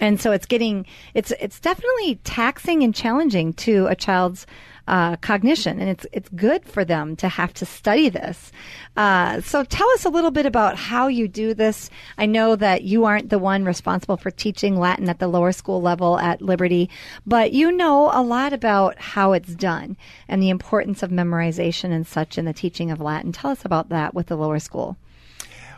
And 0.00 0.20
so 0.20 0.32
it's 0.32 0.46
getting, 0.46 0.86
it's, 1.14 1.32
it's 1.40 1.60
definitely 1.60 2.16
taxing 2.24 2.82
and 2.82 2.94
challenging 2.94 3.52
to 3.54 3.86
a 3.86 3.94
child's 3.94 4.46
uh, 4.88 5.16
cognition, 5.16 5.80
and 5.80 5.88
it's 5.88 6.06
it's 6.12 6.28
good 6.30 6.64
for 6.64 6.84
them 6.84 7.16
to 7.16 7.28
have 7.28 7.54
to 7.54 7.66
study 7.66 8.08
this. 8.08 8.52
Uh, 8.96 9.40
so 9.40 9.64
tell 9.64 9.88
us 9.90 10.04
a 10.04 10.10
little 10.10 10.30
bit 10.30 10.46
about 10.46 10.76
how 10.76 11.06
you 11.06 11.28
do 11.28 11.54
this. 11.54 11.90
I 12.18 12.26
know 12.26 12.56
that 12.56 12.82
you 12.82 13.04
aren't 13.04 13.30
the 13.30 13.38
one 13.38 13.64
responsible 13.64 14.16
for 14.16 14.30
teaching 14.30 14.78
Latin 14.78 15.08
at 15.08 15.18
the 15.18 15.28
lower 15.28 15.52
school 15.52 15.80
level 15.80 16.18
at 16.18 16.42
Liberty, 16.42 16.90
but 17.26 17.52
you 17.52 17.72
know 17.72 18.10
a 18.12 18.22
lot 18.22 18.52
about 18.52 18.98
how 18.98 19.32
it's 19.32 19.54
done 19.54 19.96
and 20.28 20.42
the 20.42 20.50
importance 20.50 21.02
of 21.02 21.10
memorization 21.10 21.92
and 21.92 22.06
such 22.06 22.38
in 22.38 22.44
the 22.44 22.52
teaching 22.52 22.90
of 22.90 23.00
Latin. 23.00 23.32
Tell 23.32 23.50
us 23.50 23.64
about 23.64 23.88
that 23.90 24.14
with 24.14 24.26
the 24.26 24.36
lower 24.36 24.58
school. 24.58 24.96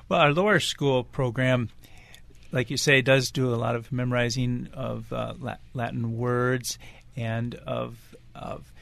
Well, 0.09 0.21
our 0.21 0.33
lower 0.33 0.61
school 0.61 1.05
program 1.05 1.71
like 2.55 2.71
you 2.71 2.77
say, 2.77 3.03
does 3.03 3.33
do 3.33 3.53
a 3.53 3.57
lot 3.57 3.75
of 3.75 3.91
memorizing 3.91 4.69
of 4.73 5.13
uh, 5.13 5.35
Latin 5.75 6.17
words 6.17 6.79
and 7.17 7.57
of 7.57 7.99
of 8.35 8.73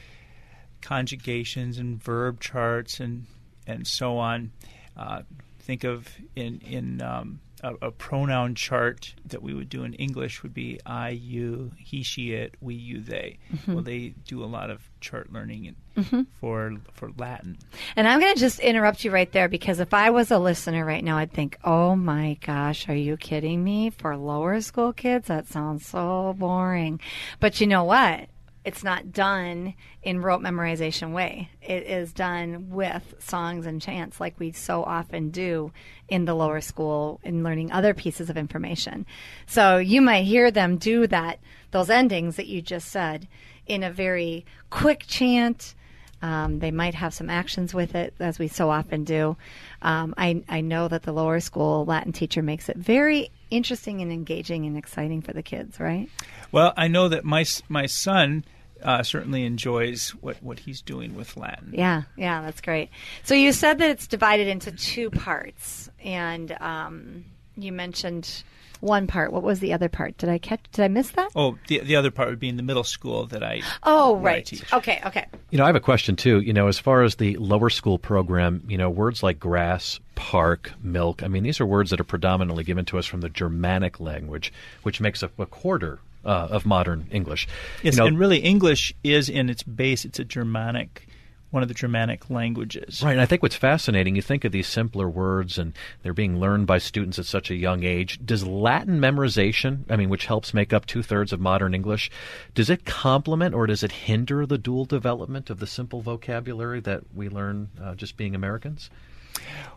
conjugations 0.83 1.77
and 1.79 2.01
verb 2.01 2.39
charts 2.39 2.99
and 2.99 3.25
and 3.65 3.87
so 3.87 4.17
on. 4.17 4.51
Uh, 4.95 5.23
think 5.59 5.83
of 5.83 6.07
in 6.35 6.59
in 6.59 7.01
um, 7.01 7.39
a, 7.63 7.73
a, 7.87 7.91
pronoun 7.91 8.53
chart 8.53 9.15
that 9.25 9.41
we 9.41 9.53
would 9.53 9.69
do 9.69 9.83
in 9.83 9.93
English 9.93 10.43
would 10.43 10.53
be 10.53 10.79
I, 10.85 11.09
you, 11.09 11.71
he, 11.77 12.03
she, 12.03 12.33
it, 12.33 12.55
we, 12.59 12.75
you, 12.75 12.99
they. 12.99 13.39
Mm-hmm. 13.51 13.73
Well, 13.73 13.83
they 13.83 14.13
do 14.27 14.43
a 14.43 14.45
lot 14.45 14.69
of 14.69 14.81
chart 14.99 15.31
learning 15.31 15.75
mm-hmm. 15.97 16.23
for 16.39 16.73
for 16.91 17.11
Latin. 17.17 17.57
And 17.95 18.07
I'm 18.07 18.19
going 18.19 18.33
to 18.33 18.39
just 18.39 18.59
interrupt 18.59 19.05
you 19.05 19.11
right 19.11 19.31
there 19.31 19.47
because 19.47 19.79
if 19.79 19.93
I 19.93 20.09
was 20.09 20.29
a 20.29 20.39
listener 20.39 20.85
right 20.85 21.03
now, 21.03 21.17
I'd 21.17 21.31
think, 21.31 21.57
"Oh 21.63 21.95
my 21.95 22.37
gosh, 22.45 22.89
are 22.89 22.95
you 22.95 23.15
kidding 23.15 23.63
me? 23.63 23.89
For 23.89 24.15
lower 24.17 24.59
school 24.61 24.91
kids, 24.91 25.27
that 25.29 25.47
sounds 25.47 25.85
so 25.85 26.35
boring." 26.37 26.99
But 27.39 27.61
you 27.61 27.67
know 27.67 27.85
what? 27.85 28.27
It's 28.65 28.83
not 28.83 29.11
done 29.11 29.73
in 30.03 30.21
rote 30.21 30.41
memorization 30.41 31.13
way. 31.13 31.49
It 31.61 31.83
is 31.83 32.13
done 32.13 32.69
with 32.69 33.15
songs 33.19 33.65
and 33.65 33.81
chants 33.81 34.19
like 34.19 34.39
we 34.39 34.51
so 34.51 34.83
often 34.83 35.29
do 35.29 35.71
in 36.07 36.25
the 36.25 36.33
lower 36.33 36.61
school 36.61 37.19
in 37.23 37.43
learning 37.43 37.71
other 37.71 37.93
pieces 37.93 38.29
of 38.29 38.37
information. 38.37 39.05
So 39.47 39.77
you 39.77 40.01
might 40.01 40.23
hear 40.23 40.49
them 40.51 40.77
do 40.77 41.07
that 41.07 41.39
those 41.71 41.89
endings 41.89 42.37
that 42.37 42.47
you 42.47 42.61
just 42.61 42.89
said 42.89 43.27
in 43.65 43.83
a 43.83 43.91
very 43.91 44.45
quick 44.69 45.03
chant. 45.07 45.75
Um, 46.21 46.59
they 46.59 46.71
might 46.71 46.95
have 46.95 47.13
some 47.13 47.29
actions 47.29 47.73
with 47.73 47.95
it, 47.95 48.13
as 48.19 48.39
we 48.39 48.47
so 48.47 48.69
often 48.69 49.03
do. 49.03 49.35
Um, 49.81 50.13
I, 50.17 50.41
I 50.47 50.61
know 50.61 50.87
that 50.87 51.03
the 51.03 51.11
lower 51.11 51.41
school 51.41 51.83
Latin 51.83 52.13
teacher 52.13 52.41
makes 52.41 52.69
it 52.69 52.77
very 52.77 53.29
interesting 53.49 54.01
and 54.01 54.09
engaging 54.09 54.65
and 54.65 54.77
exciting 54.77 55.21
for 55.21 55.33
the 55.33 55.43
kids, 55.43 55.81
right? 55.81 56.09
Well, 56.53 56.71
I 56.77 56.87
know 56.87 57.09
that 57.09 57.25
my 57.25 57.45
my 57.67 57.87
son 57.87 58.45
uh, 58.83 59.01
certainly 59.01 59.43
enjoys 59.43 60.09
what, 60.09 60.41
what 60.43 60.59
he's 60.59 60.81
doing 60.81 61.15
with 61.15 61.35
Latin. 61.35 61.71
Yeah, 61.73 62.03
yeah, 62.15 62.43
that's 62.43 62.61
great. 62.61 62.89
So 63.23 63.33
you 63.33 63.51
said 63.51 63.79
that 63.79 63.89
it's 63.89 64.05
divided 64.05 64.47
into 64.47 64.71
two 64.71 65.09
parts, 65.09 65.89
and 66.03 66.55
um, 66.61 67.25
you 67.57 67.71
mentioned 67.71 68.43
one 68.81 69.07
part. 69.07 69.33
What 69.33 69.41
was 69.41 69.61
the 69.61 69.73
other 69.73 69.89
part? 69.89 70.15
Did 70.19 70.29
I 70.29 70.37
catch? 70.37 70.59
Did 70.71 70.83
I 70.83 70.89
miss 70.89 71.09
that? 71.11 71.31
Oh, 71.35 71.57
the 71.69 71.79
the 71.79 71.95
other 71.95 72.11
part 72.11 72.29
would 72.29 72.39
be 72.39 72.49
in 72.49 72.57
the 72.57 72.63
middle 72.63 72.83
school 72.83 73.25
that 73.27 73.41
I. 73.41 73.61
Oh, 73.81 74.17
right. 74.17 74.47
I 74.71 74.77
okay, 74.77 75.01
okay. 75.07 75.25
You 75.49 75.57
know, 75.57 75.63
I 75.63 75.67
have 75.67 75.75
a 75.75 75.79
question 75.79 76.15
too. 76.15 76.39
You 76.39 76.53
know, 76.53 76.67
as 76.67 76.77
far 76.77 77.01
as 77.01 77.15
the 77.15 77.35
lower 77.37 77.71
school 77.71 77.97
program, 77.97 78.63
you 78.67 78.77
know, 78.77 78.91
words 78.91 79.23
like 79.23 79.39
grass, 79.39 79.99
park, 80.13 80.71
milk. 80.83 81.23
I 81.23 81.29
mean, 81.29 81.41
these 81.41 81.59
are 81.59 81.65
words 81.65 81.89
that 81.89 81.99
are 81.99 82.03
predominantly 82.03 82.63
given 82.63 82.85
to 82.85 82.99
us 82.99 83.07
from 83.07 83.21
the 83.21 83.29
Germanic 83.29 83.99
language, 83.99 84.53
which 84.83 85.01
makes 85.01 85.23
up 85.23 85.39
a 85.39 85.47
quarter 85.47 85.97
uh, 86.25 86.47
of 86.51 86.65
modern 86.65 87.07
English. 87.11 87.47
Yes, 87.81 87.95
you 87.95 87.99
know, 87.99 88.07
and 88.07 88.17
really 88.17 88.39
English 88.39 88.93
is 89.03 89.29
in 89.29 89.49
its 89.49 89.63
base 89.63 90.05
it's 90.05 90.19
a 90.19 90.25
Germanic 90.25 91.07
one 91.53 91.61
of 91.61 91.69
the 91.69 91.75
Germanic 91.75 92.31
languages. 92.31 93.03
Right, 93.03 93.11
and 93.11 93.21
I 93.21 93.27
think 93.27 93.43
what's 93.43 93.55
fascinating, 93.55 94.15
you 94.15 94.23
think 94.23 94.43
of 94.43 94.51
these 94.51 94.65
simpler 94.65 95.07
words 95.07 95.59
and 95.59 95.73
they're 96.01 96.11
being 96.11 96.39
learned 96.39 96.65
by 96.65 96.79
students 96.79 97.19
at 97.19 97.27
such 97.27 97.51
a 97.51 97.55
young 97.55 97.83
age. 97.83 98.19
Does 98.25 98.43
Latin 98.43 98.99
memorization, 98.99 99.83
I 99.87 99.95
mean, 99.95 100.09
which 100.09 100.25
helps 100.25 100.51
make 100.51 100.73
up 100.73 100.87
two 100.87 101.03
thirds 101.03 101.31
of 101.31 101.39
modern 101.39 101.75
English, 101.75 102.09
does 102.55 102.71
it 102.71 102.85
complement 102.85 103.53
or 103.53 103.67
does 103.67 103.83
it 103.83 103.91
hinder 103.91 104.47
the 104.47 104.57
dual 104.57 104.85
development 104.85 105.51
of 105.51 105.59
the 105.59 105.67
simple 105.67 106.01
vocabulary 106.01 106.79
that 106.79 107.03
we 107.13 107.29
learn 107.29 107.69
uh, 107.79 107.93
just 107.93 108.17
being 108.17 108.33
Americans? 108.33 108.89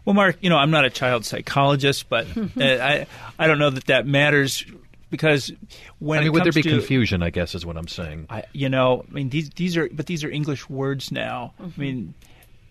Well, 0.06 0.14
Mark, 0.14 0.38
you 0.40 0.48
know, 0.48 0.56
I'm 0.56 0.70
not 0.70 0.86
a 0.86 0.90
child 0.90 1.26
psychologist, 1.26 2.08
but 2.08 2.26
uh, 2.36 2.48
I 2.56 3.06
I 3.38 3.46
don't 3.46 3.58
know 3.58 3.70
that 3.70 3.86
that 3.86 4.06
matters 4.06 4.64
because 5.10 5.52
when 5.98 6.18
I 6.18 6.22
mean, 6.22 6.32
would 6.32 6.44
there 6.44 6.52
be 6.52 6.62
to, 6.62 6.70
confusion? 6.70 7.22
I 7.22 7.30
guess 7.30 7.54
is 7.54 7.64
what 7.64 7.76
I'm 7.76 7.88
saying. 7.88 8.26
I, 8.30 8.44
you 8.52 8.68
know, 8.68 9.04
I 9.08 9.12
mean, 9.12 9.28
these 9.28 9.50
these 9.50 9.76
are 9.76 9.88
but 9.92 10.06
these 10.06 10.24
are 10.24 10.30
English 10.30 10.68
words 10.68 11.12
now. 11.12 11.54
Mm-hmm. 11.60 11.80
I 11.80 11.84
mean, 11.84 12.14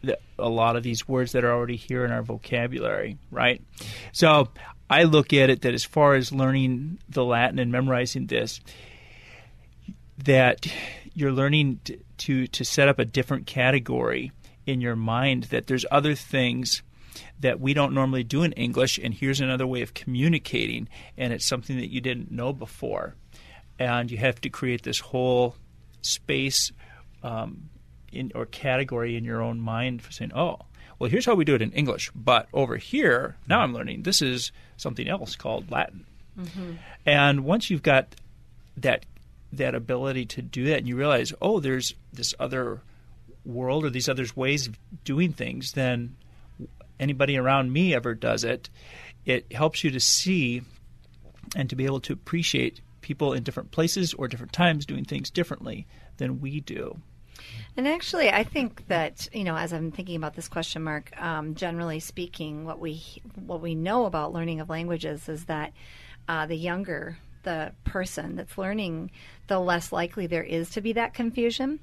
the, 0.04 0.20
a 0.38 0.50
lot 0.50 0.76
of 0.76 0.84
these 0.84 1.08
words 1.08 1.32
that 1.34 1.44
are 1.44 1.52
already 1.52 1.76
here 1.78 2.06
in 2.06 2.12
our 2.12 2.24
vocabulary, 2.24 3.18
right? 3.32 3.62
So 4.12 4.50
I 4.90 5.04
look 5.04 5.34
at 5.34 5.50
it 5.50 5.62
that 5.62 5.74
as 5.74 5.84
far 5.84 6.14
as 6.16 6.32
learning 6.32 7.00
the 7.10 7.24
Latin 7.24 7.60
and 7.60 7.72
memorizing 7.72 8.28
this, 8.28 8.60
that 10.20 10.68
you're 11.14 11.32
learning 11.32 11.80
to, 11.86 11.98
to, 12.18 12.48
to 12.48 12.64
set 12.64 12.88
up 12.88 13.00
a 13.00 13.06
different 13.06 13.48
category 13.48 14.32
in 14.66 14.82
your 14.82 14.96
mind. 14.96 15.46
That 15.46 15.68
there's 15.68 15.86
other 15.90 16.16
things 16.16 16.84
that 17.40 17.60
we 17.60 17.74
don't 17.74 17.94
normally 17.94 18.24
do 18.24 18.44
in 18.44 18.52
English, 18.54 18.98
and 18.98 19.14
here's 19.14 19.42
another 19.42 19.68
way 19.68 19.82
of 19.82 19.94
communicating, 19.94 20.88
and 21.18 21.34
it's 21.34 21.46
something 21.46 21.78
that 21.78 21.92
you 21.92 22.02
didn't 22.02 22.32
know 22.32 22.54
before. 22.54 23.16
And 23.78 24.10
you 24.10 24.18
have 24.18 24.40
to 24.42 24.50
create 24.50 24.84
this 24.84 25.00
whole 25.00 25.56
space 26.02 26.72
um, 27.24 27.70
in, 28.12 28.32
or 28.36 28.46
category 28.46 29.18
in 29.18 29.26
your 29.26 29.42
own 29.42 29.60
mind 29.60 30.02
for 30.02 30.12
saying, 30.12 30.32
oh, 30.34 30.60
well, 30.98 31.10
here's 31.10 31.26
how 31.26 31.36
we 31.36 31.44
do 31.44 31.56
it 31.56 31.62
in 31.62 31.72
English, 31.72 32.10
but 32.16 32.48
over 32.54 32.78
here, 32.78 33.36
now 33.50 33.60
I'm 33.60 33.74
learning 33.74 34.04
this 34.04 34.22
is 34.22 34.52
something 34.78 35.10
else 35.10 35.36
called 35.36 35.70
Latin. 35.70 36.06
Mm-hmm. 36.40 36.74
And 37.06 37.44
once 37.44 37.70
you've 37.70 37.84
got 37.84 38.16
that 38.78 39.06
that 39.54 39.76
ability 39.76 40.26
to 40.26 40.42
do 40.42 40.66
that, 40.66 40.80
and 40.80 40.88
you 40.88 40.98
realize, 40.98 41.34
oh, 41.42 41.60
there's 41.60 41.96
this 42.12 42.34
other 42.40 42.82
world 43.46 43.86
or 43.86 43.90
these 43.90 44.10
other 44.10 44.26
ways 44.36 44.68
of 44.68 44.78
doing 45.04 45.32
things, 45.32 45.74
then 45.74 46.16
anybody 47.00 47.38
around 47.38 47.72
me 47.72 47.94
ever 47.94 48.14
does 48.14 48.44
it, 48.44 48.70
it 49.26 49.52
helps 49.52 49.84
you 49.84 49.92
to 49.92 50.00
see 50.00 50.62
and 51.56 51.70
to 51.70 51.76
be 51.76 51.86
able 51.86 52.00
to 52.02 52.14
appreciate 52.14 52.82
people 53.02 53.34
in 53.34 53.44
different 53.44 53.72
places 53.72 54.14
or 54.14 54.28
different 54.28 54.54
times 54.54 54.86
doing 54.86 55.06
things 55.06 55.30
differently 55.30 55.86
than 56.18 56.42
we 56.42 56.60
do. 56.60 57.00
And 57.78 57.88
actually, 57.88 58.30
I 58.30 58.44
think 58.44 58.88
that 58.88 59.28
you 59.34 59.44
know, 59.44 59.58
as 59.58 59.74
I'm 59.74 59.92
thinking 59.92 60.16
about 60.16 60.36
this 60.36 60.48
question 60.48 60.84
mark, 60.84 61.12
um, 61.22 61.56
generally 61.56 62.00
speaking, 62.00 62.66
what 62.66 62.80
we 62.80 63.04
what 63.46 63.62
we 63.62 63.76
know 63.76 64.06
about 64.06 64.34
learning 64.34 64.62
of 64.62 64.70
languages 64.70 65.28
is 65.28 65.46
that 65.46 65.74
uh, 66.28 66.46
the 66.46 66.56
younger 66.56 67.18
the 67.46 67.72
person 67.86 68.36
that's 68.36 68.58
learning, 68.58 69.12
the 69.48 69.60
less 69.60 69.92
likely 69.94 70.28
there 70.28 70.44
is 70.44 70.72
to 70.72 70.82
be 70.82 70.94
that 70.94 71.14
confusion. 71.14 71.80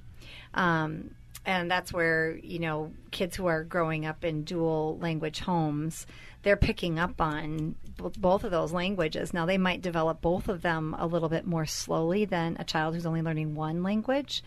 Um, 0.53 1.14
and 1.44 1.70
that's 1.70 1.92
where 1.92 2.37
you 2.37 2.59
know 2.59 2.92
kids 3.11 3.37
who 3.37 3.46
are 3.46 3.64
growing 3.64 4.07
up 4.07 4.24
in 4.24 4.44
dual 4.44 4.98
language 5.00 5.40
homes 5.40 6.07
they're 6.42 6.57
picking 6.57 6.98
up 6.98 7.20
on 7.20 7.76
b- 7.96 8.11
both 8.18 8.42
of 8.42 8.50
those 8.50 8.72
languages. 8.72 9.33
Now 9.33 9.46
they 9.46 9.59
might 9.59 9.81
develop 9.81 10.20
both 10.20 10.48
of 10.48 10.61
them 10.61 10.92
a 10.98 11.07
little 11.07 11.28
bit 11.28 11.46
more 11.46 11.66
slowly 11.66 12.24
than 12.24 12.57
a 12.59 12.64
child 12.64 12.96
who's 12.96 13.07
only 13.07 13.22
learning 13.22 13.55
one 13.55 13.85
language 13.85 14.42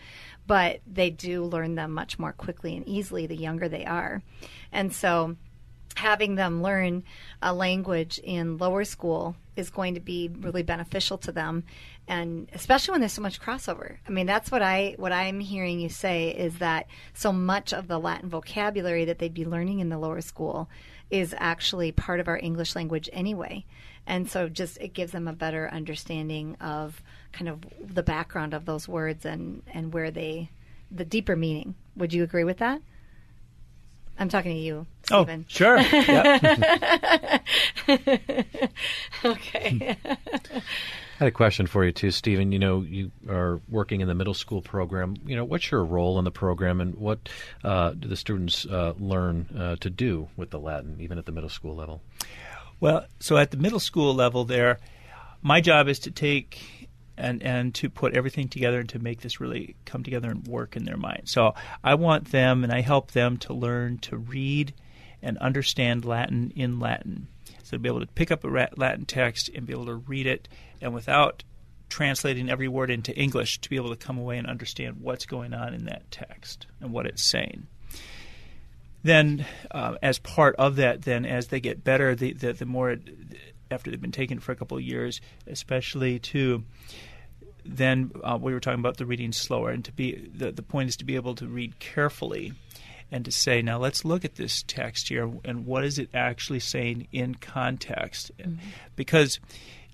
but 0.46 0.80
they 0.86 1.10
do 1.10 1.44
learn 1.44 1.74
them 1.74 1.92
much 1.92 2.18
more 2.18 2.32
quickly 2.32 2.76
and 2.76 2.86
easily 2.86 3.26
the 3.26 3.36
younger 3.36 3.68
they 3.68 3.84
are. 3.84 4.22
And 4.72 4.92
so 4.92 5.36
having 5.96 6.34
them 6.34 6.62
learn 6.62 7.02
a 7.42 7.52
language 7.52 8.18
in 8.22 8.58
lower 8.58 8.84
school 8.84 9.34
is 9.56 9.70
going 9.70 9.94
to 9.94 10.00
be 10.00 10.28
really 10.40 10.62
beneficial 10.62 11.18
to 11.18 11.32
them 11.32 11.64
and 12.08 12.48
especially 12.52 12.92
when 12.92 13.00
there's 13.00 13.12
so 13.12 13.22
much 13.22 13.40
crossover. 13.40 13.96
I 14.06 14.10
mean, 14.10 14.26
that's 14.26 14.50
what 14.50 14.62
I 14.62 14.94
what 14.96 15.12
I'm 15.12 15.40
hearing 15.40 15.80
you 15.80 15.88
say 15.88 16.28
is 16.28 16.58
that 16.58 16.86
so 17.14 17.32
much 17.32 17.72
of 17.72 17.88
the 17.88 17.98
Latin 17.98 18.28
vocabulary 18.28 19.06
that 19.06 19.18
they'd 19.18 19.34
be 19.34 19.44
learning 19.44 19.80
in 19.80 19.88
the 19.88 19.98
lower 19.98 20.20
school 20.20 20.68
is 21.10 21.34
actually 21.38 21.92
part 21.92 22.20
of 22.20 22.28
our 22.28 22.38
English 22.38 22.76
language 22.76 23.08
anyway. 23.12 23.64
And 24.06 24.30
so 24.30 24.48
just 24.48 24.78
it 24.80 24.94
gives 24.94 25.12
them 25.12 25.26
a 25.26 25.32
better 25.32 25.68
understanding 25.72 26.56
of 26.60 27.02
kind 27.32 27.48
of 27.48 27.64
the 27.80 28.04
background 28.04 28.54
of 28.54 28.64
those 28.64 28.88
words 28.88 29.24
and 29.24 29.62
and 29.72 29.92
where 29.92 30.10
they 30.10 30.50
the 30.90 31.04
deeper 31.04 31.34
meaning. 31.34 31.74
Would 31.96 32.12
you 32.12 32.22
agree 32.22 32.44
with 32.44 32.58
that? 32.58 32.80
I'm 34.18 34.30
talking 34.30 34.52
to 34.52 34.58
you, 34.58 34.86
oh, 35.10 35.24
Stephen. 35.24 35.44
Oh, 35.44 35.48
sure. 35.48 35.78
okay. 39.24 39.96
I 41.16 41.24
had 41.24 41.28
a 41.28 41.32
question 41.32 41.66
for 41.66 41.82
you 41.82 41.92
too, 41.92 42.10
Stephen. 42.10 42.52
You 42.52 42.58
know, 42.58 42.82
you 42.82 43.10
are 43.26 43.58
working 43.70 44.02
in 44.02 44.08
the 44.08 44.14
middle 44.14 44.34
school 44.34 44.60
program. 44.60 45.16
You 45.24 45.34
know, 45.34 45.44
what's 45.46 45.70
your 45.70 45.82
role 45.82 46.18
in 46.18 46.26
the 46.26 46.30
program, 46.30 46.78
and 46.78 46.94
what 46.94 47.30
uh, 47.64 47.92
do 47.92 48.06
the 48.06 48.16
students 48.16 48.66
uh, 48.66 48.92
learn 48.98 49.48
uh, 49.58 49.76
to 49.80 49.88
do 49.88 50.28
with 50.36 50.50
the 50.50 50.58
Latin, 50.58 50.98
even 51.00 51.16
at 51.16 51.24
the 51.24 51.32
middle 51.32 51.48
school 51.48 51.74
level? 51.74 52.02
Well, 52.80 53.06
so 53.18 53.38
at 53.38 53.50
the 53.50 53.56
middle 53.56 53.80
school 53.80 54.14
level, 54.14 54.44
there, 54.44 54.78
my 55.40 55.62
job 55.62 55.88
is 55.88 56.00
to 56.00 56.10
take 56.10 56.90
and 57.16 57.42
and 57.42 57.74
to 57.76 57.88
put 57.88 58.14
everything 58.14 58.48
together 58.48 58.80
and 58.80 58.88
to 58.90 58.98
make 58.98 59.22
this 59.22 59.40
really 59.40 59.74
come 59.86 60.02
together 60.02 60.30
and 60.30 60.46
work 60.46 60.76
in 60.76 60.84
their 60.84 60.98
mind. 60.98 61.22
So 61.24 61.54
I 61.82 61.94
want 61.94 62.30
them 62.30 62.62
and 62.62 62.70
I 62.70 62.82
help 62.82 63.12
them 63.12 63.38
to 63.38 63.54
learn 63.54 63.96
to 64.00 64.18
read 64.18 64.74
and 65.22 65.38
understand 65.38 66.04
Latin 66.04 66.52
in 66.54 66.78
Latin. 66.78 67.28
So 67.66 67.72
to 67.72 67.80
be 67.80 67.88
able 67.88 67.98
to 67.98 68.06
pick 68.06 68.30
up 68.30 68.44
a 68.44 68.68
Latin 68.76 69.06
text 69.06 69.50
and 69.52 69.66
be 69.66 69.72
able 69.72 69.86
to 69.86 69.96
read 69.96 70.28
it 70.28 70.48
and 70.80 70.94
without 70.94 71.42
translating 71.88 72.48
every 72.48 72.68
word 72.68 72.92
into 72.92 73.12
English 73.16 73.60
to 73.60 73.68
be 73.68 73.74
able 73.74 73.90
to 73.90 73.96
come 73.96 74.18
away 74.18 74.38
and 74.38 74.46
understand 74.46 74.98
what's 75.00 75.26
going 75.26 75.52
on 75.52 75.74
in 75.74 75.86
that 75.86 76.08
text 76.12 76.68
and 76.80 76.92
what 76.92 77.06
it's 77.06 77.24
saying. 77.24 77.66
Then, 79.02 79.44
uh, 79.72 79.96
as 80.00 80.20
part 80.20 80.54
of 80.60 80.76
that, 80.76 81.02
then 81.02 81.26
as 81.26 81.48
they 81.48 81.58
get 81.58 81.82
better, 81.82 82.14
the 82.14 82.34
the, 82.34 82.52
the 82.52 82.66
more 82.66 82.98
after 83.68 83.90
they've 83.90 84.00
been 84.00 84.12
taken 84.12 84.38
for 84.38 84.52
a 84.52 84.56
couple 84.56 84.76
of 84.76 84.84
years, 84.84 85.20
especially 85.48 86.20
to 86.20 86.62
then 87.64 88.12
uh, 88.22 88.38
we 88.40 88.52
were 88.52 88.60
talking 88.60 88.78
about 88.78 88.96
the 88.96 89.06
reading 89.06 89.32
slower, 89.32 89.70
and 89.70 89.84
to 89.86 89.92
be 89.92 90.30
the 90.32 90.52
the 90.52 90.62
point 90.62 90.88
is 90.88 90.96
to 90.98 91.04
be 91.04 91.16
able 91.16 91.34
to 91.34 91.48
read 91.48 91.80
carefully, 91.80 92.52
and 93.10 93.24
to 93.24 93.30
say 93.30 93.62
now 93.62 93.78
let's 93.78 94.04
look 94.04 94.24
at 94.24 94.34
this 94.34 94.62
text 94.62 95.08
here 95.08 95.30
and 95.44 95.66
what 95.66 95.84
is 95.84 95.98
it 95.98 96.10
actually 96.14 96.60
saying 96.60 97.08
in 97.12 97.34
context, 97.36 98.30
mm-hmm. 98.38 98.56
because 98.96 99.38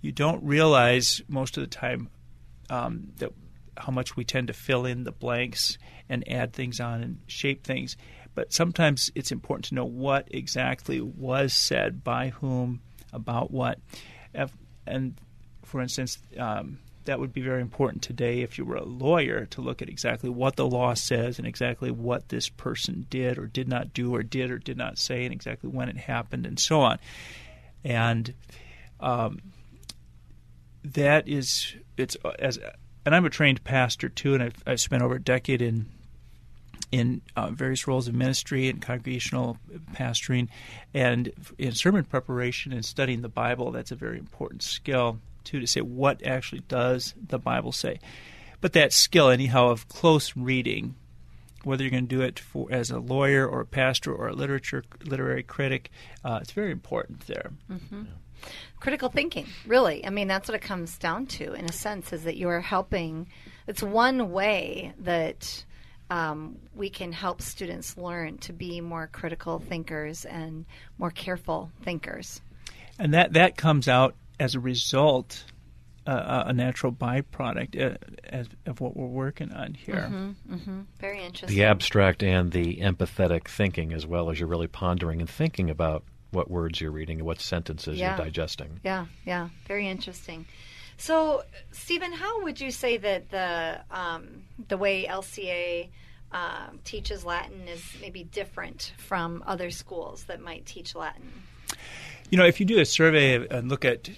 you 0.00 0.12
don't 0.12 0.42
realize 0.44 1.22
most 1.28 1.56
of 1.56 1.62
the 1.62 1.68
time 1.68 2.08
um, 2.70 3.12
that 3.18 3.32
how 3.76 3.92
much 3.92 4.16
we 4.16 4.24
tend 4.24 4.48
to 4.48 4.52
fill 4.52 4.84
in 4.84 5.04
the 5.04 5.12
blanks 5.12 5.78
and 6.08 6.28
add 6.28 6.52
things 6.52 6.80
on 6.80 7.02
and 7.02 7.18
shape 7.26 7.64
things. 7.64 7.96
But 8.34 8.52
sometimes 8.52 9.10
it's 9.14 9.32
important 9.32 9.66
to 9.66 9.74
know 9.74 9.84
what 9.84 10.28
exactly 10.30 11.00
was 11.00 11.52
said 11.52 12.02
by 12.02 12.30
whom 12.30 12.80
about 13.12 13.50
what. 13.50 13.78
And 14.86 15.14
for 15.64 15.80
instance, 15.80 16.18
um, 16.38 16.78
that 17.04 17.18
would 17.18 17.32
be 17.32 17.40
very 17.40 17.60
important 17.60 18.02
today 18.02 18.40
if 18.40 18.58
you 18.58 18.64
were 18.64 18.76
a 18.76 18.84
lawyer 18.84 19.46
to 19.46 19.60
look 19.60 19.82
at 19.82 19.88
exactly 19.88 20.30
what 20.30 20.56
the 20.56 20.66
law 20.66 20.94
says 20.94 21.38
and 21.38 21.46
exactly 21.46 21.90
what 21.90 22.28
this 22.28 22.48
person 22.48 23.06
did 23.10 23.38
or 23.38 23.46
did 23.46 23.68
not 23.68 23.92
do 23.92 24.14
or 24.14 24.22
did 24.22 24.50
or 24.50 24.58
did 24.58 24.76
not 24.76 24.98
say 24.98 25.24
and 25.24 25.32
exactly 25.32 25.68
when 25.68 25.88
it 25.88 25.96
happened 25.96 26.46
and 26.46 26.58
so 26.58 26.80
on. 26.80 26.98
And 27.84 28.32
um, 29.00 29.40
that 30.84 31.28
is 31.28 31.74
it's 31.96 32.16
as 32.38 32.58
and 33.04 33.14
I'm 33.14 33.24
a 33.24 33.30
trained 33.30 33.64
pastor 33.64 34.08
too, 34.08 34.34
and 34.34 34.42
I've, 34.42 34.62
I've 34.66 34.80
spent 34.80 35.02
over 35.02 35.16
a 35.16 35.22
decade 35.22 35.62
in 35.62 35.86
in 36.90 37.22
uh, 37.36 37.48
various 37.50 37.88
roles 37.88 38.06
of 38.06 38.14
ministry 38.14 38.68
and 38.68 38.82
congregational 38.82 39.56
pastoring, 39.94 40.48
and 40.92 41.32
in 41.58 41.72
sermon 41.72 42.04
preparation 42.04 42.72
and 42.72 42.84
studying 42.84 43.22
the 43.22 43.28
Bible. 43.28 43.72
That's 43.72 43.90
a 43.90 43.96
very 43.96 44.18
important 44.18 44.62
skill 44.62 45.18
too 45.44 45.60
to 45.60 45.66
say 45.66 45.80
what 45.80 46.24
actually 46.24 46.62
does 46.68 47.14
the 47.28 47.38
Bible 47.38 47.72
say. 47.72 47.98
But 48.60 48.72
that 48.74 48.92
skill, 48.92 49.28
anyhow, 49.28 49.68
of 49.68 49.88
close 49.88 50.36
reading, 50.36 50.94
whether 51.64 51.82
you're 51.82 51.90
going 51.90 52.06
to 52.06 52.16
do 52.16 52.22
it 52.22 52.38
for 52.38 52.68
as 52.70 52.90
a 52.90 52.98
lawyer 52.98 53.46
or 53.46 53.60
a 53.60 53.66
pastor 53.66 54.14
or 54.14 54.28
a 54.28 54.32
literature 54.32 54.84
literary 55.04 55.42
critic, 55.42 55.90
uh, 56.24 56.38
it's 56.40 56.52
very 56.52 56.70
important 56.70 57.26
there. 57.26 57.50
Mm-hmm. 57.70 58.04
Critical 58.80 59.08
thinking, 59.08 59.46
really. 59.66 60.04
I 60.04 60.10
mean, 60.10 60.26
that's 60.28 60.48
what 60.48 60.56
it 60.56 60.62
comes 60.62 60.98
down 60.98 61.26
to, 61.26 61.52
in 61.52 61.64
a 61.64 61.72
sense, 61.72 62.12
is 62.12 62.24
that 62.24 62.36
you 62.36 62.48
are 62.48 62.60
helping. 62.60 63.28
It's 63.68 63.82
one 63.82 64.32
way 64.32 64.92
that 65.00 65.64
um, 66.10 66.58
we 66.74 66.90
can 66.90 67.12
help 67.12 67.40
students 67.40 67.96
learn 67.96 68.38
to 68.38 68.52
be 68.52 68.80
more 68.80 69.06
critical 69.06 69.60
thinkers 69.60 70.24
and 70.24 70.66
more 70.98 71.10
careful 71.10 71.70
thinkers. 71.82 72.40
And 72.98 73.14
that, 73.14 73.32
that 73.32 73.56
comes 73.56 73.88
out 73.88 74.14
as 74.38 74.54
a 74.54 74.60
result, 74.60 75.44
uh, 76.06 76.44
a 76.46 76.52
natural 76.52 76.92
byproduct 76.92 77.80
uh, 77.80 77.96
as, 78.24 78.48
of 78.66 78.80
what 78.80 78.96
we're 78.96 79.06
working 79.06 79.52
on 79.52 79.74
here. 79.74 80.08
Mm-hmm, 80.10 80.54
mm-hmm. 80.54 80.80
Very 81.00 81.22
interesting. 81.22 81.56
The 81.56 81.64
abstract 81.64 82.22
and 82.22 82.50
the 82.50 82.76
empathetic 82.76 83.48
thinking, 83.48 83.92
as 83.92 84.06
well 84.06 84.30
as 84.30 84.38
you're 84.38 84.48
really 84.48 84.66
pondering 84.66 85.20
and 85.20 85.30
thinking 85.30 85.70
about 85.70 86.04
what 86.32 86.50
words 86.50 86.80
you're 86.80 86.90
reading 86.90 87.18
and 87.18 87.26
what 87.26 87.40
sentences 87.40 87.98
yeah. 87.98 88.16
you're 88.16 88.24
digesting. 88.24 88.80
Yeah, 88.82 89.06
yeah, 89.24 89.50
very 89.68 89.88
interesting. 89.88 90.46
So, 90.96 91.42
Stephen, 91.72 92.12
how 92.12 92.42
would 92.42 92.60
you 92.60 92.70
say 92.70 92.96
that 92.96 93.30
the 93.30 93.80
um, 93.90 94.44
the 94.68 94.76
way 94.76 95.06
LCA 95.06 95.88
um, 96.32 96.80
teaches 96.84 97.24
Latin 97.24 97.68
is 97.68 97.82
maybe 98.00 98.24
different 98.24 98.92
from 98.98 99.42
other 99.46 99.70
schools 99.70 100.24
that 100.24 100.40
might 100.40 100.64
teach 100.66 100.94
Latin? 100.94 101.30
You 102.32 102.38
know, 102.38 102.46
if 102.46 102.60
you 102.60 102.64
do 102.64 102.80
a 102.80 102.86
survey 102.86 103.46
and 103.46 103.68
look 103.68 103.84
at 103.84 104.08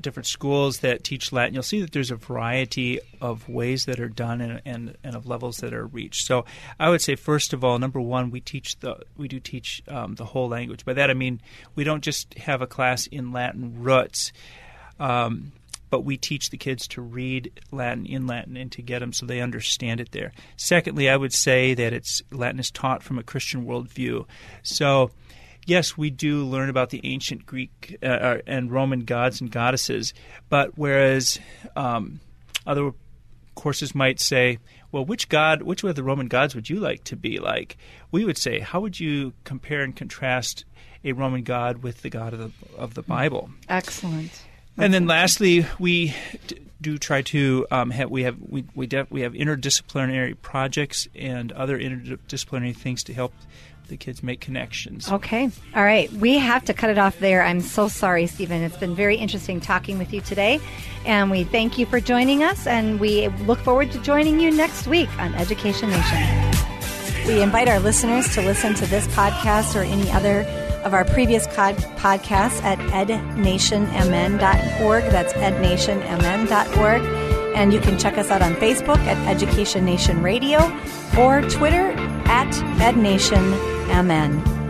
different 0.00 0.26
schools 0.26 0.78
that 0.78 1.04
teach 1.04 1.32
Latin, 1.32 1.52
you'll 1.52 1.62
see 1.62 1.82
that 1.82 1.92
there's 1.92 2.10
a 2.10 2.16
variety 2.16 2.98
of 3.20 3.46
ways 3.46 3.84
that 3.84 4.00
are 4.00 4.08
done 4.08 4.40
and, 4.40 4.62
and, 4.64 4.96
and 5.04 5.14
of 5.14 5.26
levels 5.26 5.58
that 5.58 5.74
are 5.74 5.86
reached. 5.86 6.26
So 6.26 6.46
I 6.80 6.88
would 6.88 7.02
say, 7.02 7.14
first 7.14 7.52
of 7.52 7.62
all, 7.62 7.78
number 7.78 8.00
one, 8.00 8.30
we 8.30 8.40
teach 8.40 8.78
the 8.78 8.96
we 9.18 9.28
do 9.28 9.38
teach 9.38 9.82
um, 9.86 10.14
the 10.14 10.24
whole 10.24 10.48
language. 10.48 10.86
By 10.86 10.94
that 10.94 11.10
I 11.10 11.12
mean 11.12 11.42
we 11.74 11.84
don't 11.84 12.02
just 12.02 12.38
have 12.38 12.62
a 12.62 12.66
class 12.66 13.06
in 13.06 13.32
Latin 13.32 13.82
roots. 13.82 14.32
Um, 14.98 15.52
but 15.90 16.04
we 16.04 16.16
teach 16.16 16.48
the 16.48 16.56
kids 16.56 16.88
to 16.88 17.02
read 17.02 17.52
Latin 17.70 18.06
in 18.06 18.26
Latin 18.26 18.56
and 18.56 18.72
to 18.72 18.82
get 18.82 19.00
them 19.00 19.12
so 19.12 19.26
they 19.26 19.40
understand 19.40 20.00
it 20.00 20.12
there. 20.12 20.32
Secondly, 20.56 21.08
I 21.08 21.16
would 21.16 21.34
say 21.34 21.74
that 21.74 21.92
it's 21.92 22.22
Latin 22.30 22.60
is 22.60 22.70
taught 22.70 23.02
from 23.02 23.18
a 23.18 23.22
Christian 23.22 23.66
worldview. 23.66 24.26
So, 24.62 25.10
yes, 25.68 25.96
we 25.96 26.10
do 26.10 26.44
learn 26.44 26.68
about 26.68 26.90
the 26.90 27.00
ancient 27.04 27.46
Greek 27.46 27.96
uh, 28.02 28.06
uh, 28.06 28.38
and 28.46 28.70
Roman 28.70 29.00
gods 29.00 29.40
and 29.40 29.50
goddesses, 29.50 30.14
but 30.48 30.76
whereas 30.76 31.38
um, 31.76 32.20
other 32.66 32.92
courses 33.54 33.94
might 33.94 34.20
say, 34.20 34.58
well, 34.92 35.04
which 35.04 35.28
god, 35.28 35.62
which 35.62 35.84
of 35.84 35.94
the 35.94 36.02
Roman 36.02 36.28
gods 36.28 36.54
would 36.54 36.70
you 36.70 36.80
like 36.80 37.04
to 37.04 37.16
be 37.16 37.38
like? 37.38 37.76
We 38.10 38.24
would 38.24 38.38
say, 38.38 38.60
how 38.60 38.80
would 38.80 38.98
you 38.98 39.32
compare 39.44 39.82
and 39.82 39.94
contrast 39.94 40.64
a 41.04 41.12
Roman 41.12 41.42
god 41.42 41.82
with 41.82 42.02
the 42.02 42.10
God 42.10 42.32
of 42.32 42.38
the, 42.38 42.76
of 42.76 42.94
the 42.94 43.02
Bible? 43.02 43.50
Excellent 43.68 44.44
and 44.78 44.94
then 44.94 45.06
lastly, 45.06 45.66
we 45.78 46.14
do 46.80 46.98
try 46.98 47.22
to 47.22 47.66
um, 47.70 47.90
have 47.90 48.10
we 48.10 48.22
have 48.22 48.36
we 48.38 48.64
we, 48.74 48.86
def, 48.86 49.10
we 49.10 49.22
have 49.22 49.32
interdisciplinary 49.32 50.40
projects 50.40 51.08
and 51.14 51.50
other 51.52 51.78
interdisciplinary 51.78 52.76
things 52.76 53.02
to 53.04 53.12
help 53.12 53.32
the 53.88 53.96
kids 53.96 54.22
make 54.22 54.40
connections. 54.40 55.10
Okay. 55.10 55.50
All 55.74 55.84
right. 55.84 56.10
We 56.12 56.38
have 56.38 56.64
to 56.66 56.74
cut 56.74 56.90
it 56.90 56.98
off 56.98 57.18
there. 57.18 57.42
I'm 57.42 57.60
so 57.60 57.88
sorry, 57.88 58.26
Stephen. 58.26 58.62
It's 58.62 58.76
been 58.76 58.94
very 58.94 59.16
interesting 59.16 59.60
talking 59.60 59.98
with 59.98 60.12
you 60.12 60.20
today. 60.20 60.60
And 61.04 61.30
we 61.30 61.44
thank 61.44 61.78
you 61.78 61.86
for 61.86 62.00
joining 62.00 62.42
us. 62.42 62.66
And 62.66 63.00
we 63.00 63.28
look 63.46 63.58
forward 63.60 63.90
to 63.92 64.00
joining 64.00 64.40
you 64.40 64.50
next 64.50 64.86
week 64.86 65.08
on 65.18 65.34
Education 65.34 65.90
Nation. 65.90 67.26
We 67.26 67.42
invite 67.42 67.68
our 67.68 67.80
listeners 67.80 68.32
to 68.34 68.42
listen 68.42 68.74
to 68.74 68.86
this 68.86 69.06
podcast 69.08 69.74
or 69.74 69.82
any 69.82 70.10
other 70.12 70.42
of 70.84 70.94
our 70.94 71.04
previous 71.04 71.46
cod- 71.48 71.76
podcasts 71.96 72.62
at 72.62 72.78
ednationmn.org. 72.78 75.04
That's 75.04 75.32
ednationmn.org. 75.34 77.02
And 77.56 77.72
you 77.72 77.80
can 77.80 77.98
check 77.98 78.16
us 78.16 78.30
out 78.30 78.40
on 78.40 78.54
Facebook 78.54 78.98
at 78.98 79.16
Education 79.28 79.84
Nation 79.84 80.22
Radio 80.22 80.58
or 81.18 81.42
Twitter 81.42 81.90
at 82.28 82.52
ednationmn. 82.78 83.54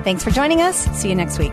Thanks 0.05 0.25
for 0.25 0.31
joining 0.31 0.63
us. 0.63 0.77
See 0.99 1.09
you 1.09 1.15
next 1.15 1.39
week. 1.39 1.53